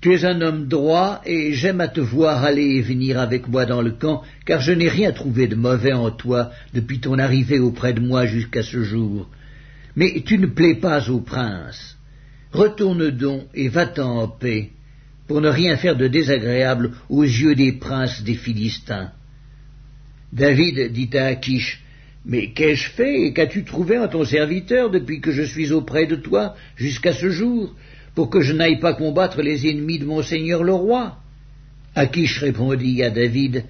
tu 0.00 0.12
es 0.12 0.24
un 0.24 0.40
homme 0.42 0.68
droit, 0.68 1.22
et 1.24 1.54
j'aime 1.54 1.80
à 1.80 1.88
te 1.88 2.00
voir 2.00 2.44
aller 2.44 2.76
et 2.76 2.82
venir 2.82 3.18
avec 3.18 3.48
moi 3.48 3.64
dans 3.64 3.80
le 3.80 3.90
camp, 3.90 4.22
car 4.44 4.60
je 4.60 4.72
n'ai 4.72 4.88
rien 4.88 5.12
trouvé 5.12 5.46
de 5.48 5.54
mauvais 5.54 5.94
en 5.94 6.10
toi 6.10 6.50
depuis 6.74 7.00
ton 7.00 7.18
arrivée 7.18 7.58
auprès 7.58 7.94
de 7.94 8.00
moi 8.00 8.26
jusqu'à 8.26 8.62
ce 8.62 8.82
jour. 8.82 9.28
Mais 9.96 10.22
tu 10.24 10.38
ne 10.38 10.46
plais 10.46 10.74
pas 10.74 11.08
au 11.10 11.20
prince. 11.20 11.96
Retourne 12.52 13.10
donc 13.10 13.44
et 13.54 13.68
va-t'en 13.68 14.22
en 14.22 14.28
paix, 14.28 14.70
pour 15.26 15.40
ne 15.40 15.48
rien 15.48 15.76
faire 15.76 15.96
de 15.96 16.06
désagréable 16.06 16.92
aux 17.08 17.22
yeux 17.24 17.54
des 17.54 17.72
princes 17.72 18.22
des 18.22 18.34
Philistins. 18.34 19.10
David 20.32 20.92
dit 20.92 21.10
à 21.16 21.26
Achish, 21.26 21.82
Mais 22.24 22.52
qu'ai-je 22.52 22.90
fait 22.90 23.22
et 23.22 23.32
qu'as-tu 23.32 23.64
trouvé 23.64 23.98
en 23.98 24.08
ton 24.08 24.24
serviteur 24.24 24.90
depuis 24.90 25.20
que 25.20 25.32
je 25.32 25.42
suis 25.42 25.72
auprès 25.72 26.06
de 26.06 26.16
toi 26.16 26.54
jusqu'à 26.76 27.12
ce 27.12 27.30
jour 27.30 27.74
pour 28.14 28.30
que 28.30 28.40
je 28.40 28.52
n'aille 28.52 28.80
pas 28.80 28.94
combattre 28.94 29.42
les 29.42 29.68
ennemis 29.68 29.98
de 29.98 30.04
mon 30.04 30.22
seigneur 30.22 30.62
le 30.62 30.74
roi? 30.74 31.18
Achish 31.94 32.38
répondit 32.38 33.02
à 33.02 33.10
David, 33.10 33.64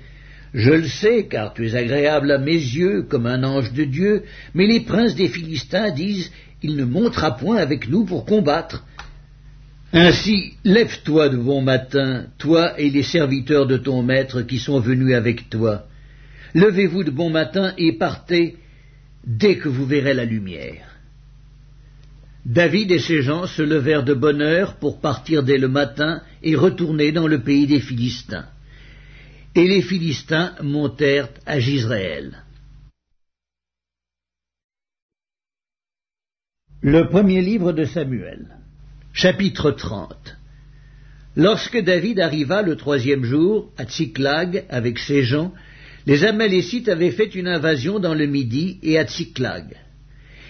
Je 0.55 0.71
le 0.71 0.87
sais, 0.87 1.27
car 1.27 1.53
tu 1.53 1.67
es 1.67 1.75
agréable 1.75 2.31
à 2.31 2.39
mes 2.39 2.53
yeux 2.53 3.03
comme 3.03 3.27
un 3.27 3.43
ange 3.43 3.73
de 3.73 3.83
Dieu, 3.83 4.23
mais 4.55 4.69
les 4.69 4.81
princes 4.81 5.17
des 5.17 5.29
Philistins 5.29 5.91
disent, 5.91 6.31
Il 6.63 6.77
ne 6.77 6.85
montera 6.85 7.37
point 7.37 7.57
avec 7.57 7.89
nous 7.89 8.05
pour 8.05 8.25
combattre. 8.25 8.85
Ainsi, 9.93 10.53
lève-toi 10.65 11.29
de 11.29 11.37
bon 11.37 11.61
matin, 11.61 12.27
toi 12.39 12.79
et 12.79 12.89
les 12.89 13.03
serviteurs 13.03 13.67
de 13.67 13.77
ton 13.77 14.03
maître 14.05 14.43
qui 14.43 14.59
sont 14.61 14.79
venus 14.79 15.15
avec 15.15 15.51
toi. 15.51 15.87
Levez-vous 16.55 17.03
de 17.03 17.11
bon 17.11 17.31
matin 17.31 17.73
et 17.77 17.93
partez 17.93 18.57
dès 19.27 19.57
que 19.57 19.69
vous 19.69 19.87
verrez 19.87 20.15
la 20.15 20.25
lumière. 20.25 20.87
David 22.47 22.93
et 22.93 23.01
ses 23.01 23.23
gens 23.23 23.47
se 23.47 23.63
levèrent 23.63 24.05
de 24.05 24.15
bonne 24.15 24.43
heure 24.43 24.77
pour 24.77 25.01
partir 25.01 25.43
dès 25.43 25.59
le 25.59 25.69
matin 25.69 26.21
et 26.45 26.55
retourner 26.55 27.11
dans 27.11 27.27
le 27.27 27.41
pays 27.41 27.67
des 27.67 27.81
Philistins. 27.81 28.47
Et 29.57 29.69
les 29.69 29.83
Philistins 29.83 30.53
montèrent 30.63 31.29
à 31.47 31.61
Gisraël. 31.61 32.43
Le 36.83 37.09
premier 37.09 37.41
livre 37.41 37.73
de 37.73 37.85
Samuel. 37.85 38.59
Chapitre 39.13 39.71
30 39.71 40.37
Lorsque 41.37 41.79
David 41.79 42.19
arriva 42.19 42.63
le 42.63 42.75
troisième 42.75 43.25
jour 43.25 43.73
à 43.77 43.85
Tsiklag 43.85 44.65
avec 44.71 44.99
ses 44.99 45.23
gens, 45.23 45.55
les 46.07 46.25
Amalécites 46.25 46.89
avaient 46.89 47.13
fait 47.13 47.33
une 47.37 47.47
invasion 47.47 48.01
dans 48.01 48.15
le 48.15 48.27
Midi 48.27 48.81
et 48.83 48.99
à 48.99 49.07
Tsiklag. 49.07 49.77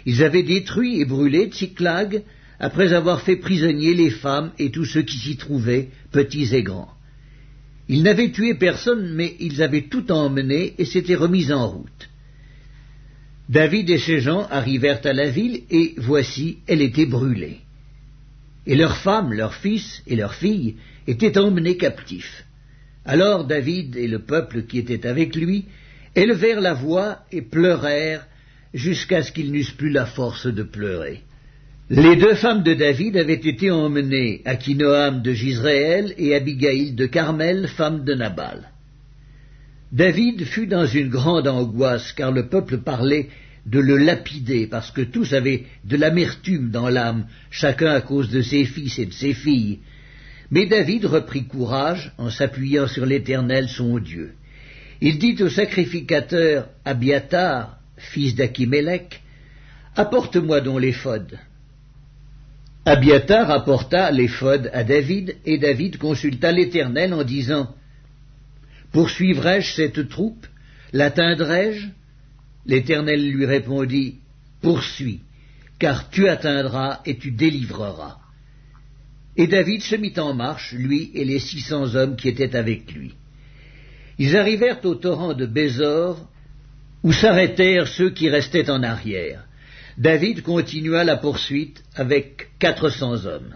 Ils 0.07 0.25
avaient 0.25 0.43
détruit 0.43 1.03
et 1.03 1.05
brûlé 1.05 1.49
Tsiklag 1.49 2.23
après 2.59 2.95
avoir 2.95 3.21
fait 3.21 3.37
prisonnier 3.37 3.93
les 3.93 4.11
femmes 4.11 4.53
et 4.59 4.71
tous 4.71 4.87
ceux 4.87 5.03
qui 5.03 5.19
s'y 5.19 5.37
trouvaient, 5.37 5.91
petits 6.11 6.55
et 6.55 6.63
grands. 6.63 6.95
Ils 7.89 8.03
n'avaient 8.03 8.31
tué 8.31 8.55
personne, 8.55 9.15
mais 9.15 9.37
ils 9.41 9.63
avaient 9.63 9.89
tout 9.89 10.11
emmené 10.11 10.75
et 10.79 10.85
s'étaient 10.85 11.15
remis 11.15 11.53
en 11.53 11.69
route. 11.69 12.09
David 13.49 13.91
et 13.91 13.99
ses 13.99 14.21
gens 14.21 14.47
arrivèrent 14.51 15.05
à 15.05 15.13
la 15.13 15.29
ville, 15.29 15.63
et 15.71 15.95
voici, 15.99 16.59
elle 16.67 16.81
était 16.81 17.07
brûlée. 17.07 17.59
Et 18.67 18.75
leurs 18.75 18.97
femmes, 18.97 19.35
leurs 19.35 19.55
fils 19.55 20.03
et 20.07 20.17
leurs 20.17 20.35
filles 20.35 20.77
étaient 21.07 21.37
emmenés 21.37 21.77
captifs. 21.77 22.45
Alors 23.05 23.45
David 23.45 23.97
et 23.97 24.09
le 24.09 24.21
peuple 24.21 24.63
qui 24.63 24.79
était 24.79 25.07
avec 25.07 25.37
lui 25.37 25.67
élevèrent 26.15 26.63
la 26.63 26.73
voix 26.73 27.19
et 27.31 27.43
pleurèrent 27.43 28.27
jusqu'à 28.73 29.23
ce 29.23 29.31
qu'ils 29.31 29.53
n'eussent 29.53 29.73
plus 29.73 29.91
la 29.91 30.07
force 30.07 30.47
de 30.47 30.63
pleurer. 30.63 31.23
Les 31.91 32.17
deux 32.17 32.35
femmes 32.35 32.63
de 32.63 32.73
David 32.73 33.19
avaient 33.19 33.35
été 33.35 33.71
emmenées, 33.71 34.41
Akinoam 34.47 35.21
de 35.21 35.35
Gisraël 35.35 36.15
et 36.17 36.35
Abigail 36.35 36.93
de 36.93 37.05
Carmel, 37.05 37.69
femme 37.69 38.05
de 38.05 38.15
Nabal. 38.15 38.71
David 39.93 40.47
fut 40.47 40.67
dans 40.67 40.87
une 40.87 41.11
grande 41.11 41.47
angoisse, 41.47 42.13
car 42.13 42.33
le 42.33 42.49
peuple 42.49 42.79
parlait 42.79 43.29
de 43.67 43.81
le 43.81 43.99
lapider, 43.99 44.67
parce 44.67 44.91
que 44.93 45.03
tous 45.03 45.35
avaient 45.35 45.65
de 45.85 45.99
l'amertume 45.99 46.71
dans 46.71 46.89
l'âme, 46.89 47.27
chacun 47.51 47.93
à 47.93 48.01
cause 48.01 48.31
de 48.31 48.41
ses 48.41 48.65
fils 48.65 48.99
et 48.99 49.07
de 49.07 49.13
ses 49.13 49.35
filles. 49.35 49.81
Mais 50.51 50.65
David 50.65 51.05
reprit 51.05 51.45
courage 51.45 52.15
en 52.17 52.31
s'appuyant 52.31 52.89
sur 52.89 53.05
l'Éternel 53.05 53.69
son 53.69 53.99
Dieu. 53.99 54.33
Il 55.03 55.19
dit 55.19 55.37
au 55.43 55.51
sacrificateur 55.51 56.69
Abiatar, 56.87 57.79
fils 57.99 58.35
d'Achimélec, 58.35 59.21
Apporte-moi 59.97 60.63
donc 60.63 60.81
l'éphod. 60.81 61.39
Abiatar 62.87 63.51
apporta 63.51 64.11
l'éphod 64.11 64.71
à 64.75 64.85
David, 64.85 65.37
et 65.47 65.57
David 65.57 65.97
consulta 65.97 66.53
l'Éternel 66.53 67.15
en 67.15 67.25
disant 67.25 67.75
Poursuivrai-je 68.93 69.73
cette 69.73 70.09
troupe? 70.09 70.47
L'atteindrai-je? 70.93 71.89
L'Éternel 72.67 73.31
lui 73.31 73.47
répondit 73.47 74.17
Poursuis, 74.61 75.21
car 75.79 76.11
tu 76.11 76.29
atteindras 76.29 77.01
et 77.07 77.17
tu 77.17 77.31
délivreras. 77.31 78.19
Et 79.37 79.47
David 79.47 79.83
se 79.83 79.97
mit 79.97 80.15
en 80.19 80.35
marche, 80.35 80.73
lui 80.73 81.11
et 81.15 81.25
les 81.25 81.41
six 81.41 81.61
cents 81.61 81.95
hommes 81.95 82.17
qui 82.17 82.29
étaient 82.29 82.55
avec 82.55 82.93
lui. 82.93 83.15
Ils 84.19 84.37
arrivèrent 84.37 84.85
au 84.85 84.95
torrent 84.95 85.35
de 85.35 85.47
Bézor, 85.47 86.29
où 87.03 87.13
s'arrêtèrent 87.13 87.89
ceux 87.89 88.11
qui 88.11 88.29
restaient 88.29 88.71
en 88.71 88.83
arrière. 88.83 89.45
David 89.97 90.43
continua 90.43 91.05
la 91.05 91.17
poursuite 91.17 91.83
avec 91.95 92.49
quatre 92.59 92.91
cents 92.91 93.27
hommes. 93.27 93.55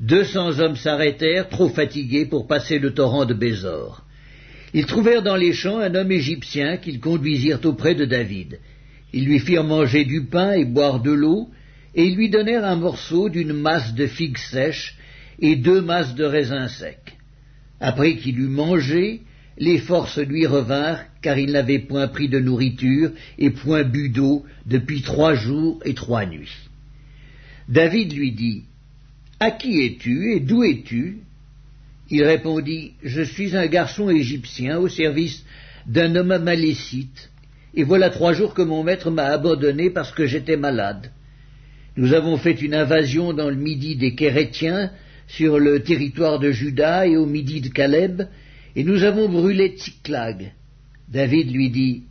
Deux 0.00 0.24
cents 0.24 0.58
hommes 0.60 0.76
s'arrêtèrent, 0.76 1.48
trop 1.48 1.68
fatigués 1.68 2.26
pour 2.26 2.46
passer 2.46 2.78
le 2.78 2.94
torrent 2.94 3.24
de 3.24 3.34
Bézor. 3.34 4.04
Ils 4.72 4.86
trouvèrent 4.86 5.22
dans 5.22 5.36
les 5.36 5.52
champs 5.52 5.78
un 5.78 5.94
homme 5.94 6.12
égyptien 6.12 6.76
qu'ils 6.76 7.00
conduisirent 7.00 7.64
auprès 7.64 7.94
de 7.94 8.04
David. 8.04 8.60
Ils 9.12 9.24
lui 9.24 9.38
firent 9.38 9.64
manger 9.64 10.04
du 10.04 10.24
pain 10.24 10.52
et 10.52 10.64
boire 10.64 11.00
de 11.00 11.12
l'eau, 11.12 11.48
et 11.94 12.04
ils 12.04 12.16
lui 12.16 12.28
donnèrent 12.28 12.64
un 12.64 12.76
morceau 12.76 13.28
d'une 13.28 13.52
masse 13.52 13.94
de 13.94 14.06
figues 14.06 14.38
sèches 14.38 14.96
et 15.38 15.56
deux 15.56 15.80
masses 15.80 16.14
de 16.14 16.24
raisins 16.24 16.68
secs. 16.68 17.16
Après 17.80 18.16
qu'il 18.16 18.38
eut 18.40 18.48
mangé, 18.48 19.22
les 19.56 19.78
forces 19.78 20.18
lui 20.18 20.46
revinrent, 20.46 21.04
car 21.22 21.38
il 21.38 21.52
n'avait 21.52 21.78
point 21.78 22.08
pris 22.08 22.28
de 22.28 22.38
nourriture 22.38 23.10
et 23.38 23.50
point 23.50 23.84
bu 23.84 24.08
d'eau 24.08 24.44
depuis 24.66 25.02
trois 25.02 25.34
jours 25.34 25.80
et 25.84 25.94
trois 25.94 26.26
nuits. 26.26 26.54
David 27.68 28.12
lui 28.12 28.32
dit, 28.32 28.64
À 29.40 29.50
qui 29.50 29.80
es-tu 29.82 30.32
et 30.32 30.40
d'où 30.40 30.64
es-tu? 30.64 31.18
Il 32.10 32.24
répondit, 32.24 32.92
Je 33.02 33.22
suis 33.22 33.56
un 33.56 33.66
garçon 33.66 34.10
égyptien 34.10 34.78
au 34.78 34.88
service 34.88 35.44
d'un 35.86 36.16
homme 36.16 36.38
malécite, 36.38 37.30
et 37.74 37.84
voilà 37.84 38.10
trois 38.10 38.32
jours 38.32 38.54
que 38.54 38.62
mon 38.62 38.82
maître 38.82 39.10
m'a 39.10 39.24
abandonné 39.24 39.90
parce 39.90 40.12
que 40.12 40.26
j'étais 40.26 40.56
malade. 40.56 41.10
Nous 41.96 42.12
avons 42.12 42.36
fait 42.36 42.60
une 42.60 42.74
invasion 42.74 43.32
dans 43.32 43.48
le 43.48 43.56
midi 43.56 43.96
des 43.96 44.14
Kérétiens, 44.14 44.90
sur 45.26 45.58
le 45.58 45.82
territoire 45.82 46.38
de 46.38 46.50
Juda 46.50 47.06
et 47.06 47.16
au 47.16 47.24
midi 47.24 47.60
de 47.60 47.68
Caleb, 47.68 48.22
et 48.76 48.84
nous 48.84 49.04
avons 49.04 49.28
brûlé 49.28 49.76
Tsiklag. 49.76 50.52
David 51.08 51.52
lui 51.52 51.70
dit, 51.70 52.02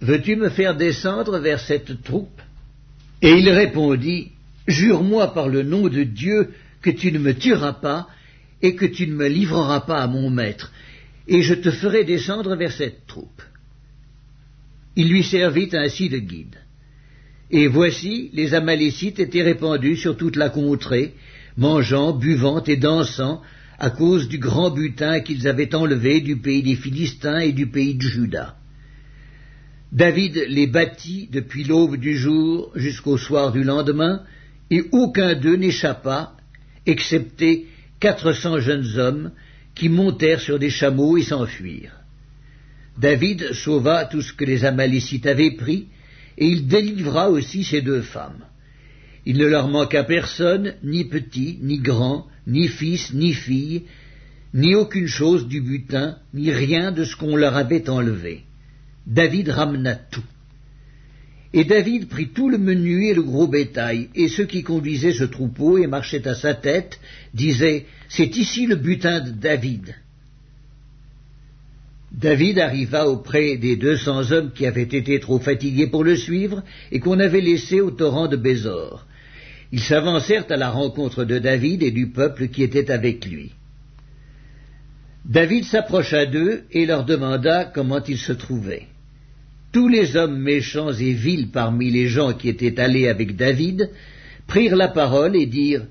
Veux-tu 0.00 0.36
me 0.36 0.48
faire 0.48 0.76
descendre 0.76 1.38
vers 1.38 1.60
cette 1.60 2.02
troupe? 2.02 2.40
Et 3.20 3.32
il 3.32 3.50
répondit, 3.50 4.32
Jure-moi 4.66 5.34
par 5.34 5.48
le 5.48 5.62
nom 5.62 5.88
de 5.88 6.04
Dieu 6.04 6.50
que 6.80 6.90
tu 6.90 7.12
ne 7.12 7.18
me 7.18 7.34
tueras 7.34 7.74
pas, 7.74 8.08
et 8.62 8.74
que 8.74 8.86
tu 8.86 9.06
ne 9.06 9.14
me 9.14 9.28
livreras 9.28 9.80
pas 9.80 10.02
à 10.02 10.06
mon 10.06 10.30
maître, 10.30 10.72
et 11.26 11.42
je 11.42 11.54
te 11.54 11.70
ferai 11.70 12.04
descendre 12.04 12.56
vers 12.56 12.72
cette 12.72 13.06
troupe. 13.06 13.42
Il 14.96 15.08
lui 15.08 15.22
servit 15.22 15.70
ainsi 15.72 16.08
de 16.08 16.18
guide. 16.18 16.56
Et 17.50 17.66
voici, 17.66 18.30
les 18.32 18.54
Amalécites 18.54 19.18
étaient 19.18 19.42
répandus 19.42 19.96
sur 19.96 20.16
toute 20.16 20.36
la 20.36 20.50
contrée, 20.50 21.14
mangeant, 21.56 22.12
buvant 22.12 22.62
et 22.64 22.76
dansant, 22.76 23.42
à 23.80 23.88
cause 23.88 24.28
du 24.28 24.38
grand 24.38 24.70
butin 24.70 25.20
qu'ils 25.20 25.48
avaient 25.48 25.74
enlevé 25.74 26.20
du 26.20 26.36
pays 26.36 26.62
des 26.62 26.76
Philistins 26.76 27.38
et 27.38 27.52
du 27.52 27.66
pays 27.66 27.94
de 27.94 28.02
Juda. 28.02 28.56
David 29.90 30.44
les 30.48 30.66
battit 30.66 31.28
depuis 31.32 31.64
l'aube 31.64 31.96
du 31.96 32.16
jour 32.16 32.70
jusqu'au 32.76 33.16
soir 33.16 33.52
du 33.52 33.64
lendemain, 33.64 34.22
et 34.70 34.84
aucun 34.92 35.34
d'eux 35.34 35.56
n'échappa, 35.56 36.36
excepté 36.86 37.66
quatre 37.98 38.34
cents 38.34 38.60
jeunes 38.60 38.98
hommes 38.98 39.32
qui 39.74 39.88
montèrent 39.88 40.40
sur 40.40 40.58
des 40.58 40.70
chameaux 40.70 41.16
et 41.16 41.22
s'enfuirent. 41.22 41.96
David 42.98 43.54
sauva 43.54 44.04
tout 44.04 44.20
ce 44.20 44.34
que 44.34 44.44
les 44.44 44.66
Amalécites 44.66 45.26
avaient 45.26 45.52
pris, 45.52 45.86
et 46.36 46.46
il 46.46 46.68
délivra 46.68 47.30
aussi 47.30 47.64
ces 47.64 47.80
deux 47.80 48.02
femmes. 48.02 48.44
Il 49.24 49.38
ne 49.38 49.46
leur 49.46 49.68
manqua 49.68 50.04
personne, 50.04 50.74
ni 50.84 51.04
petit, 51.04 51.58
ni 51.62 51.78
grand, 51.78 52.26
ni 52.50 52.68
fils, 52.68 53.12
ni 53.12 53.32
fille, 53.32 53.82
ni 54.52 54.74
aucune 54.74 55.06
chose 55.06 55.46
du 55.46 55.60
butin, 55.60 56.16
ni 56.34 56.50
rien 56.50 56.90
de 56.92 57.04
ce 57.04 57.16
qu'on 57.16 57.36
leur 57.36 57.56
avait 57.56 57.88
enlevé. 57.88 58.42
David 59.06 59.48
ramena 59.48 59.94
tout. 59.94 60.24
Et 61.52 61.64
David 61.64 62.08
prit 62.08 62.28
tout 62.28 62.48
le 62.48 62.58
menu 62.58 63.06
et 63.06 63.14
le 63.14 63.22
gros 63.22 63.48
bétail, 63.48 64.08
et 64.14 64.28
ceux 64.28 64.46
qui 64.46 64.62
conduisaient 64.62 65.12
ce 65.12 65.24
troupeau 65.24 65.78
et 65.78 65.86
marchaient 65.86 66.28
à 66.28 66.34
sa 66.34 66.54
tête 66.54 67.00
disaient 67.34 67.86
C'est 68.08 68.36
ici 68.36 68.66
le 68.66 68.76
butin 68.76 69.20
de 69.20 69.30
David. 69.30 69.94
David 72.12 72.58
arriva 72.58 73.08
auprès 73.08 73.56
des 73.56 73.76
deux 73.76 73.96
cents 73.96 74.30
hommes 74.32 74.52
qui 74.52 74.66
avaient 74.66 74.82
été 74.82 75.18
trop 75.20 75.38
fatigués 75.38 75.86
pour 75.86 76.04
le 76.04 76.16
suivre 76.16 76.62
et 76.90 76.98
qu'on 76.98 77.20
avait 77.20 77.40
laissés 77.40 77.80
au 77.80 77.90
torrent 77.90 78.26
de 78.26 78.36
Bézor. 78.36 79.06
Ils 79.72 79.80
s'avancèrent 79.80 80.50
à 80.50 80.56
la 80.56 80.70
rencontre 80.70 81.24
de 81.24 81.38
David 81.38 81.82
et 81.82 81.90
du 81.90 82.08
peuple 82.08 82.48
qui 82.48 82.62
était 82.62 82.90
avec 82.90 83.26
lui. 83.26 83.52
David 85.24 85.64
s'approcha 85.64 86.26
d'eux 86.26 86.62
et 86.72 86.86
leur 86.86 87.04
demanda 87.04 87.64
comment 87.64 88.02
ils 88.02 88.18
se 88.18 88.32
trouvaient. 88.32 88.86
Tous 89.72 89.86
les 89.86 90.16
hommes 90.16 90.38
méchants 90.38 90.92
et 90.92 91.12
vils 91.12 91.50
parmi 91.50 91.90
les 91.90 92.08
gens 92.08 92.32
qui 92.32 92.48
étaient 92.48 92.80
allés 92.80 93.06
avec 93.06 93.36
David 93.36 93.90
prirent 94.48 94.76
la 94.76 94.88
parole 94.88 95.36
et 95.36 95.46
dirent 95.46 95.86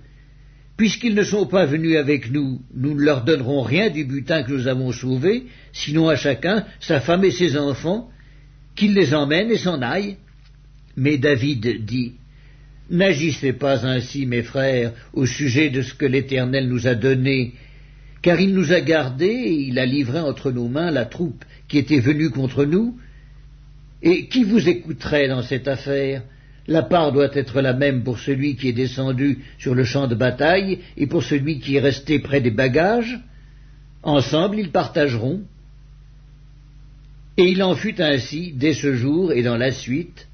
Puisqu'ils 0.75 1.15
ne 1.15 1.23
sont 1.23 1.45
pas 1.45 1.65
venus 1.65 1.97
avec 1.97 2.31
nous, 2.31 2.61
nous 2.73 2.95
ne 2.95 3.01
leur 3.01 3.25
donnerons 3.25 3.61
rien 3.61 3.89
du 3.89 4.05
butin 4.05 4.43
que 4.43 4.53
nous 4.53 4.67
avons 4.67 4.93
sauvé, 4.93 5.43
sinon 5.73 6.07
à 6.07 6.15
chacun 6.15 6.65
sa 6.79 7.01
femme 7.01 7.25
et 7.25 7.31
ses 7.31 7.57
enfants, 7.57 8.09
qu'ils 8.75 8.93
les 8.93 9.13
emmènent 9.13 9.51
et 9.51 9.57
s'en 9.57 9.81
aillent. 9.81 10.15
Mais 10.95 11.17
David 11.17 11.85
dit 11.85 12.13
N'agissez 12.89 13.53
pas 13.53 13.85
ainsi, 13.85 14.25
mes 14.25 14.41
frères, 14.41 14.93
au 15.13 15.25
sujet 15.25 15.69
de 15.69 15.81
ce 15.81 15.93
que 15.93 16.05
l'Éternel 16.05 16.67
nous 16.67 16.87
a 16.87 16.95
donné, 16.95 17.53
car 18.21 18.39
il 18.39 18.53
nous 18.53 18.73
a 18.73 18.81
gardés 18.81 19.27
et 19.27 19.67
il 19.67 19.77
a 19.77 19.85
livré 19.85 20.19
entre 20.19 20.51
nos 20.51 20.67
mains 20.67 20.91
la 20.91 21.05
troupe 21.05 21.45
qui 21.67 21.77
était 21.77 21.99
venue 21.99 22.31
contre 22.31 22.65
nous, 22.65 22.97
et 24.01 24.27
qui 24.27 24.43
vous 24.43 24.67
écouterait 24.67 25.27
dans 25.27 25.43
cette 25.43 25.67
affaire? 25.67 26.23
La 26.67 26.83
part 26.83 27.11
doit 27.11 27.31
être 27.33 27.61
la 27.61 27.73
même 27.73 28.03
pour 28.03 28.19
celui 28.19 28.55
qui 28.55 28.69
est 28.69 28.73
descendu 28.73 29.39
sur 29.57 29.73
le 29.73 29.83
champ 29.83 30.07
de 30.07 30.15
bataille 30.15 30.79
et 30.97 31.07
pour 31.07 31.23
celui 31.23 31.59
qui 31.59 31.75
est 31.75 31.79
resté 31.79 32.19
près 32.19 32.41
des 32.41 32.51
bagages. 32.51 33.19
Ensemble, 34.03 34.59
ils 34.59 34.71
partageront. 34.71 35.41
Et 37.37 37.49
il 37.49 37.63
en 37.63 37.75
fut 37.75 37.99
ainsi 38.01 38.53
dès 38.55 38.75
ce 38.75 38.93
jour 38.93 39.33
et 39.33 39.41
dans 39.41 39.57
la 39.57 39.71
suite, 39.71 40.27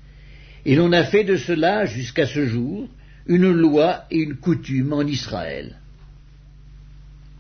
Et 0.66 0.76
l'on 0.76 0.92
a 0.92 1.04
fait 1.04 1.24
de 1.24 1.38
cela, 1.38 1.86
jusqu'à 1.86 2.26
ce 2.26 2.46
jour, 2.46 2.88
une 3.28 3.52
loi 3.52 4.06
et 4.12 4.18
une 4.20 4.36
coutume 4.36 4.94
en 4.94 5.02
Israël. 5.02 5.76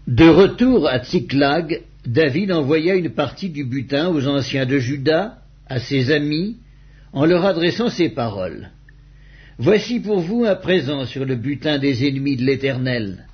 De 0.07 0.27
retour 0.27 0.87
à 0.87 0.99
Tsiklag, 0.99 1.81
David 2.05 2.51
envoya 2.51 2.95
une 2.95 3.09
partie 3.09 3.49
du 3.49 3.63
butin 3.63 4.09
aux 4.09 4.27
anciens 4.27 4.67
de 4.67 4.77
Juda, 4.77 5.39
à 5.67 5.79
ses 5.79 6.11
amis, 6.11 6.57
en 7.13 7.25
leur 7.25 7.45
adressant 7.45 7.89
ces 7.89 8.09
paroles. 8.09 8.69
Voici 9.57 9.99
pour 9.99 10.19
vous 10.19 10.45
un 10.45 10.55
présent 10.55 11.05
sur 11.05 11.25
le 11.25 11.35
butin 11.35 11.79
des 11.79 12.07
ennemis 12.07 12.35
de 12.35 12.43
l'Éternel. 12.43 13.25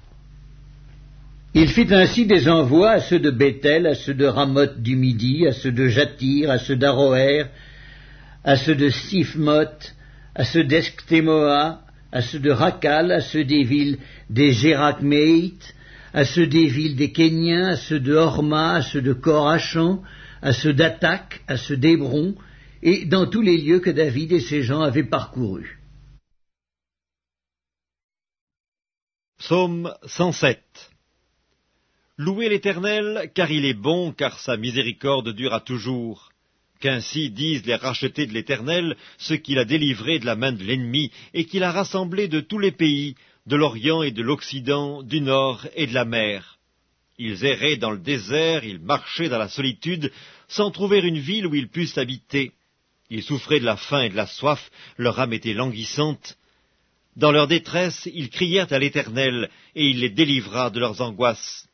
Il 1.53 1.67
fit 1.67 1.93
ainsi 1.93 2.25
des 2.25 2.47
envois 2.47 2.91
à 2.91 3.01
ceux 3.01 3.19
de 3.19 3.31
Bethel, 3.31 3.85
à 3.85 3.95
ceux 3.95 4.13
de 4.13 4.25
Ramoth 4.25 4.81
du 4.81 4.95
Midi, 4.95 5.45
à 5.47 5.51
ceux 5.51 5.73
de 5.73 5.87
Jatir, 5.87 6.49
à 6.49 6.59
ceux 6.59 6.77
d'Aroer, 6.77 7.47
à 8.43 8.55
ceux 8.57 8.75
de 8.75 8.89
Sifmoth, 8.89 9.95
à 10.35 10.45
ceux 10.45 10.63
d'Esctémoa, 10.63 11.81
à 12.11 12.21
ceux 12.21 12.39
de 12.39 12.51
Rakal, 12.51 13.11
à 13.11 13.21
ceux 13.21 13.43
des 13.43 13.63
villes 13.63 13.99
des 14.29 14.51
Gérakméites, 14.53 15.75
à 16.13 16.25
ceux 16.25 16.47
des 16.47 16.67
villes 16.67 16.95
des 16.95 17.11
Kéniens, 17.11 17.69
à 17.69 17.77
ceux 17.77 17.99
de 17.99 18.13
Horma, 18.13 18.75
à 18.75 18.81
ceux 18.81 19.01
de 19.01 19.13
Korachan, 19.13 20.01
à 20.41 20.53
ceux 20.53 20.73
d'Attaque, 20.73 21.41
à 21.47 21.57
ceux 21.57 21.77
d'Hébron, 21.77 22.35
et 22.83 23.05
dans 23.05 23.27
tous 23.27 23.41
les 23.41 23.57
lieux 23.57 23.79
que 23.79 23.91
David 23.91 24.31
et 24.31 24.41
ses 24.41 24.63
gens 24.63 24.81
avaient 24.81 25.03
parcourus. 25.03 25.79
Psaume 29.37 29.93
107 30.05 30.59
Louez 32.17 32.49
l'Éternel, 32.49 33.31
car 33.33 33.49
il 33.49 33.65
est 33.65 33.73
bon, 33.73 34.11
car 34.11 34.39
sa 34.39 34.57
miséricorde 34.57 35.33
dure 35.33 35.53
à 35.53 35.61
toujours. 35.61 36.30
Qu'ainsi 36.81 37.29
disent 37.29 37.65
les 37.65 37.75
rachetés 37.75 38.25
de 38.25 38.33
l'Éternel, 38.33 38.97
ceux 39.17 39.37
qu'il 39.37 39.59
a 39.59 39.65
délivrés 39.65 40.19
de 40.19 40.25
la 40.25 40.35
main 40.35 40.51
de 40.51 40.63
l'ennemi, 40.63 41.11
et 41.33 41.45
qu'il 41.45 41.63
a 41.63 41.71
rassemblés 41.71 42.27
de 42.27 42.41
tous 42.41 42.59
les 42.59 42.71
pays, 42.71 43.15
de 43.45 43.55
l'Orient 43.55 44.01
et 44.01 44.11
de 44.11 44.23
l'Occident, 44.23 45.03
du 45.03 45.21
Nord 45.21 45.67
et 45.75 45.87
de 45.87 45.93
la 45.93 46.05
mer. 46.05 46.57
Ils 47.19 47.45
erraient 47.45 47.77
dans 47.77 47.91
le 47.91 47.99
désert, 47.99 48.63
ils 48.63 48.79
marchaient 48.79 49.29
dans 49.29 49.37
la 49.37 49.47
solitude, 49.47 50.11
sans 50.47 50.71
trouver 50.71 50.99
une 50.99 51.19
ville 51.19 51.45
où 51.45 51.53
ils 51.53 51.69
pussent 51.69 51.99
habiter. 51.99 52.51
Ils 53.11 53.23
souffraient 53.23 53.59
de 53.59 53.65
la 53.65 53.77
faim 53.77 54.01
et 54.01 54.09
de 54.09 54.15
la 54.15 54.25
soif, 54.25 54.71
leur 54.97 55.19
âme 55.19 55.33
était 55.33 55.53
languissante. 55.53 56.37
Dans 57.15 57.31
leur 57.31 57.47
détresse, 57.47 58.09
ils 58.11 58.29
crièrent 58.29 58.73
à 58.73 58.79
l'Éternel, 58.79 59.51
et 59.75 59.85
il 59.85 59.99
les 59.99 60.09
délivra 60.09 60.71
de 60.71 60.79
leurs 60.79 61.01
angoisses. 61.01 61.67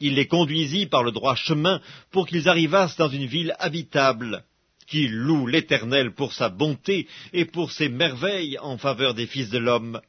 Il 0.00 0.14
les 0.14 0.26
conduisit 0.26 0.86
par 0.86 1.02
le 1.02 1.12
droit 1.12 1.34
chemin 1.34 1.80
pour 2.10 2.26
qu'ils 2.26 2.48
arrivassent 2.48 2.96
dans 2.96 3.08
une 3.08 3.26
ville 3.26 3.54
habitable. 3.58 4.44
Qu'il 4.86 5.12
loue 5.12 5.46
l'Éternel 5.46 6.14
pour 6.14 6.32
sa 6.32 6.48
bonté 6.48 7.08
et 7.32 7.44
pour 7.44 7.72
ses 7.72 7.88
merveilles 7.88 8.58
en 8.58 8.78
faveur 8.78 9.14
des 9.14 9.26
fils 9.26 9.50
de 9.50 9.58
l'homme. 9.58 10.00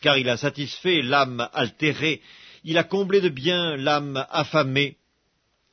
Car 0.00 0.18
il 0.18 0.28
a 0.28 0.36
satisfait 0.36 1.00
l'âme 1.00 1.48
altérée, 1.54 2.20
il 2.64 2.76
a 2.76 2.84
comblé 2.84 3.20
de 3.20 3.28
bien 3.28 3.76
l'âme 3.76 4.26
affamée. 4.30 4.96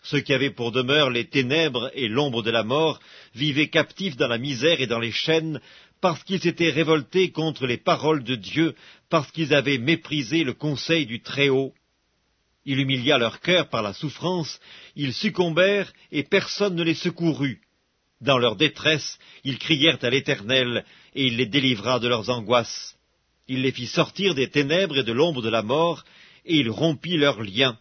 Ceux 0.03 0.21
qui 0.21 0.33
avaient 0.33 0.51
pour 0.51 0.71
demeure 0.71 1.09
les 1.09 1.25
ténèbres 1.25 1.91
et 1.93 2.07
l'ombre 2.07 2.41
de 2.41 2.51
la 2.51 2.63
mort 2.63 2.99
vivaient 3.35 3.67
captifs 3.67 4.15
dans 4.15 4.27
la 4.27 4.37
misère 4.37 4.79
et 4.79 4.87
dans 4.87 4.99
les 4.99 5.11
chaînes, 5.11 5.59
parce 5.99 6.23
qu'ils 6.23 6.41
s'étaient 6.41 6.69
révoltés 6.69 7.31
contre 7.31 7.67
les 7.67 7.77
paroles 7.77 8.23
de 8.23 8.35
Dieu, 8.35 8.75
parce 9.09 9.29
qu'ils 9.31 9.53
avaient 9.53 9.77
méprisé 9.77 10.43
le 10.43 10.53
conseil 10.53 11.05
du 11.05 11.21
Très-Haut. 11.21 11.73
Il 12.71 12.79
humilia 12.79 13.17
leur 13.17 13.39
cœur 13.39 13.67
par 13.67 13.81
la 13.81 13.93
souffrance, 13.93 14.59
ils 14.95 15.15
succombèrent 15.15 15.91
et 16.11 16.21
personne 16.21 16.75
ne 16.75 16.83
les 16.83 16.93
secourut. 16.93 17.61
Dans 18.21 18.37
leur 18.37 18.55
détresse, 18.55 19.17
ils 19.43 19.57
crièrent 19.57 19.97
à 20.03 20.11
l'Éternel, 20.11 20.85
et 21.15 21.25
il 21.25 21.37
les 21.37 21.47
délivra 21.47 21.97
de 21.97 22.07
leurs 22.07 22.29
angoisses. 22.29 22.95
Il 23.47 23.63
les 23.63 23.71
fit 23.71 23.87
sortir 23.87 24.35
des 24.35 24.51
ténèbres 24.51 24.99
et 24.99 25.03
de 25.03 25.11
l'ombre 25.11 25.41
de 25.41 25.49
la 25.49 25.63
mort, 25.63 26.03
et 26.45 26.57
il 26.57 26.69
rompit 26.69 27.17
leurs 27.17 27.41
liens. 27.41 27.79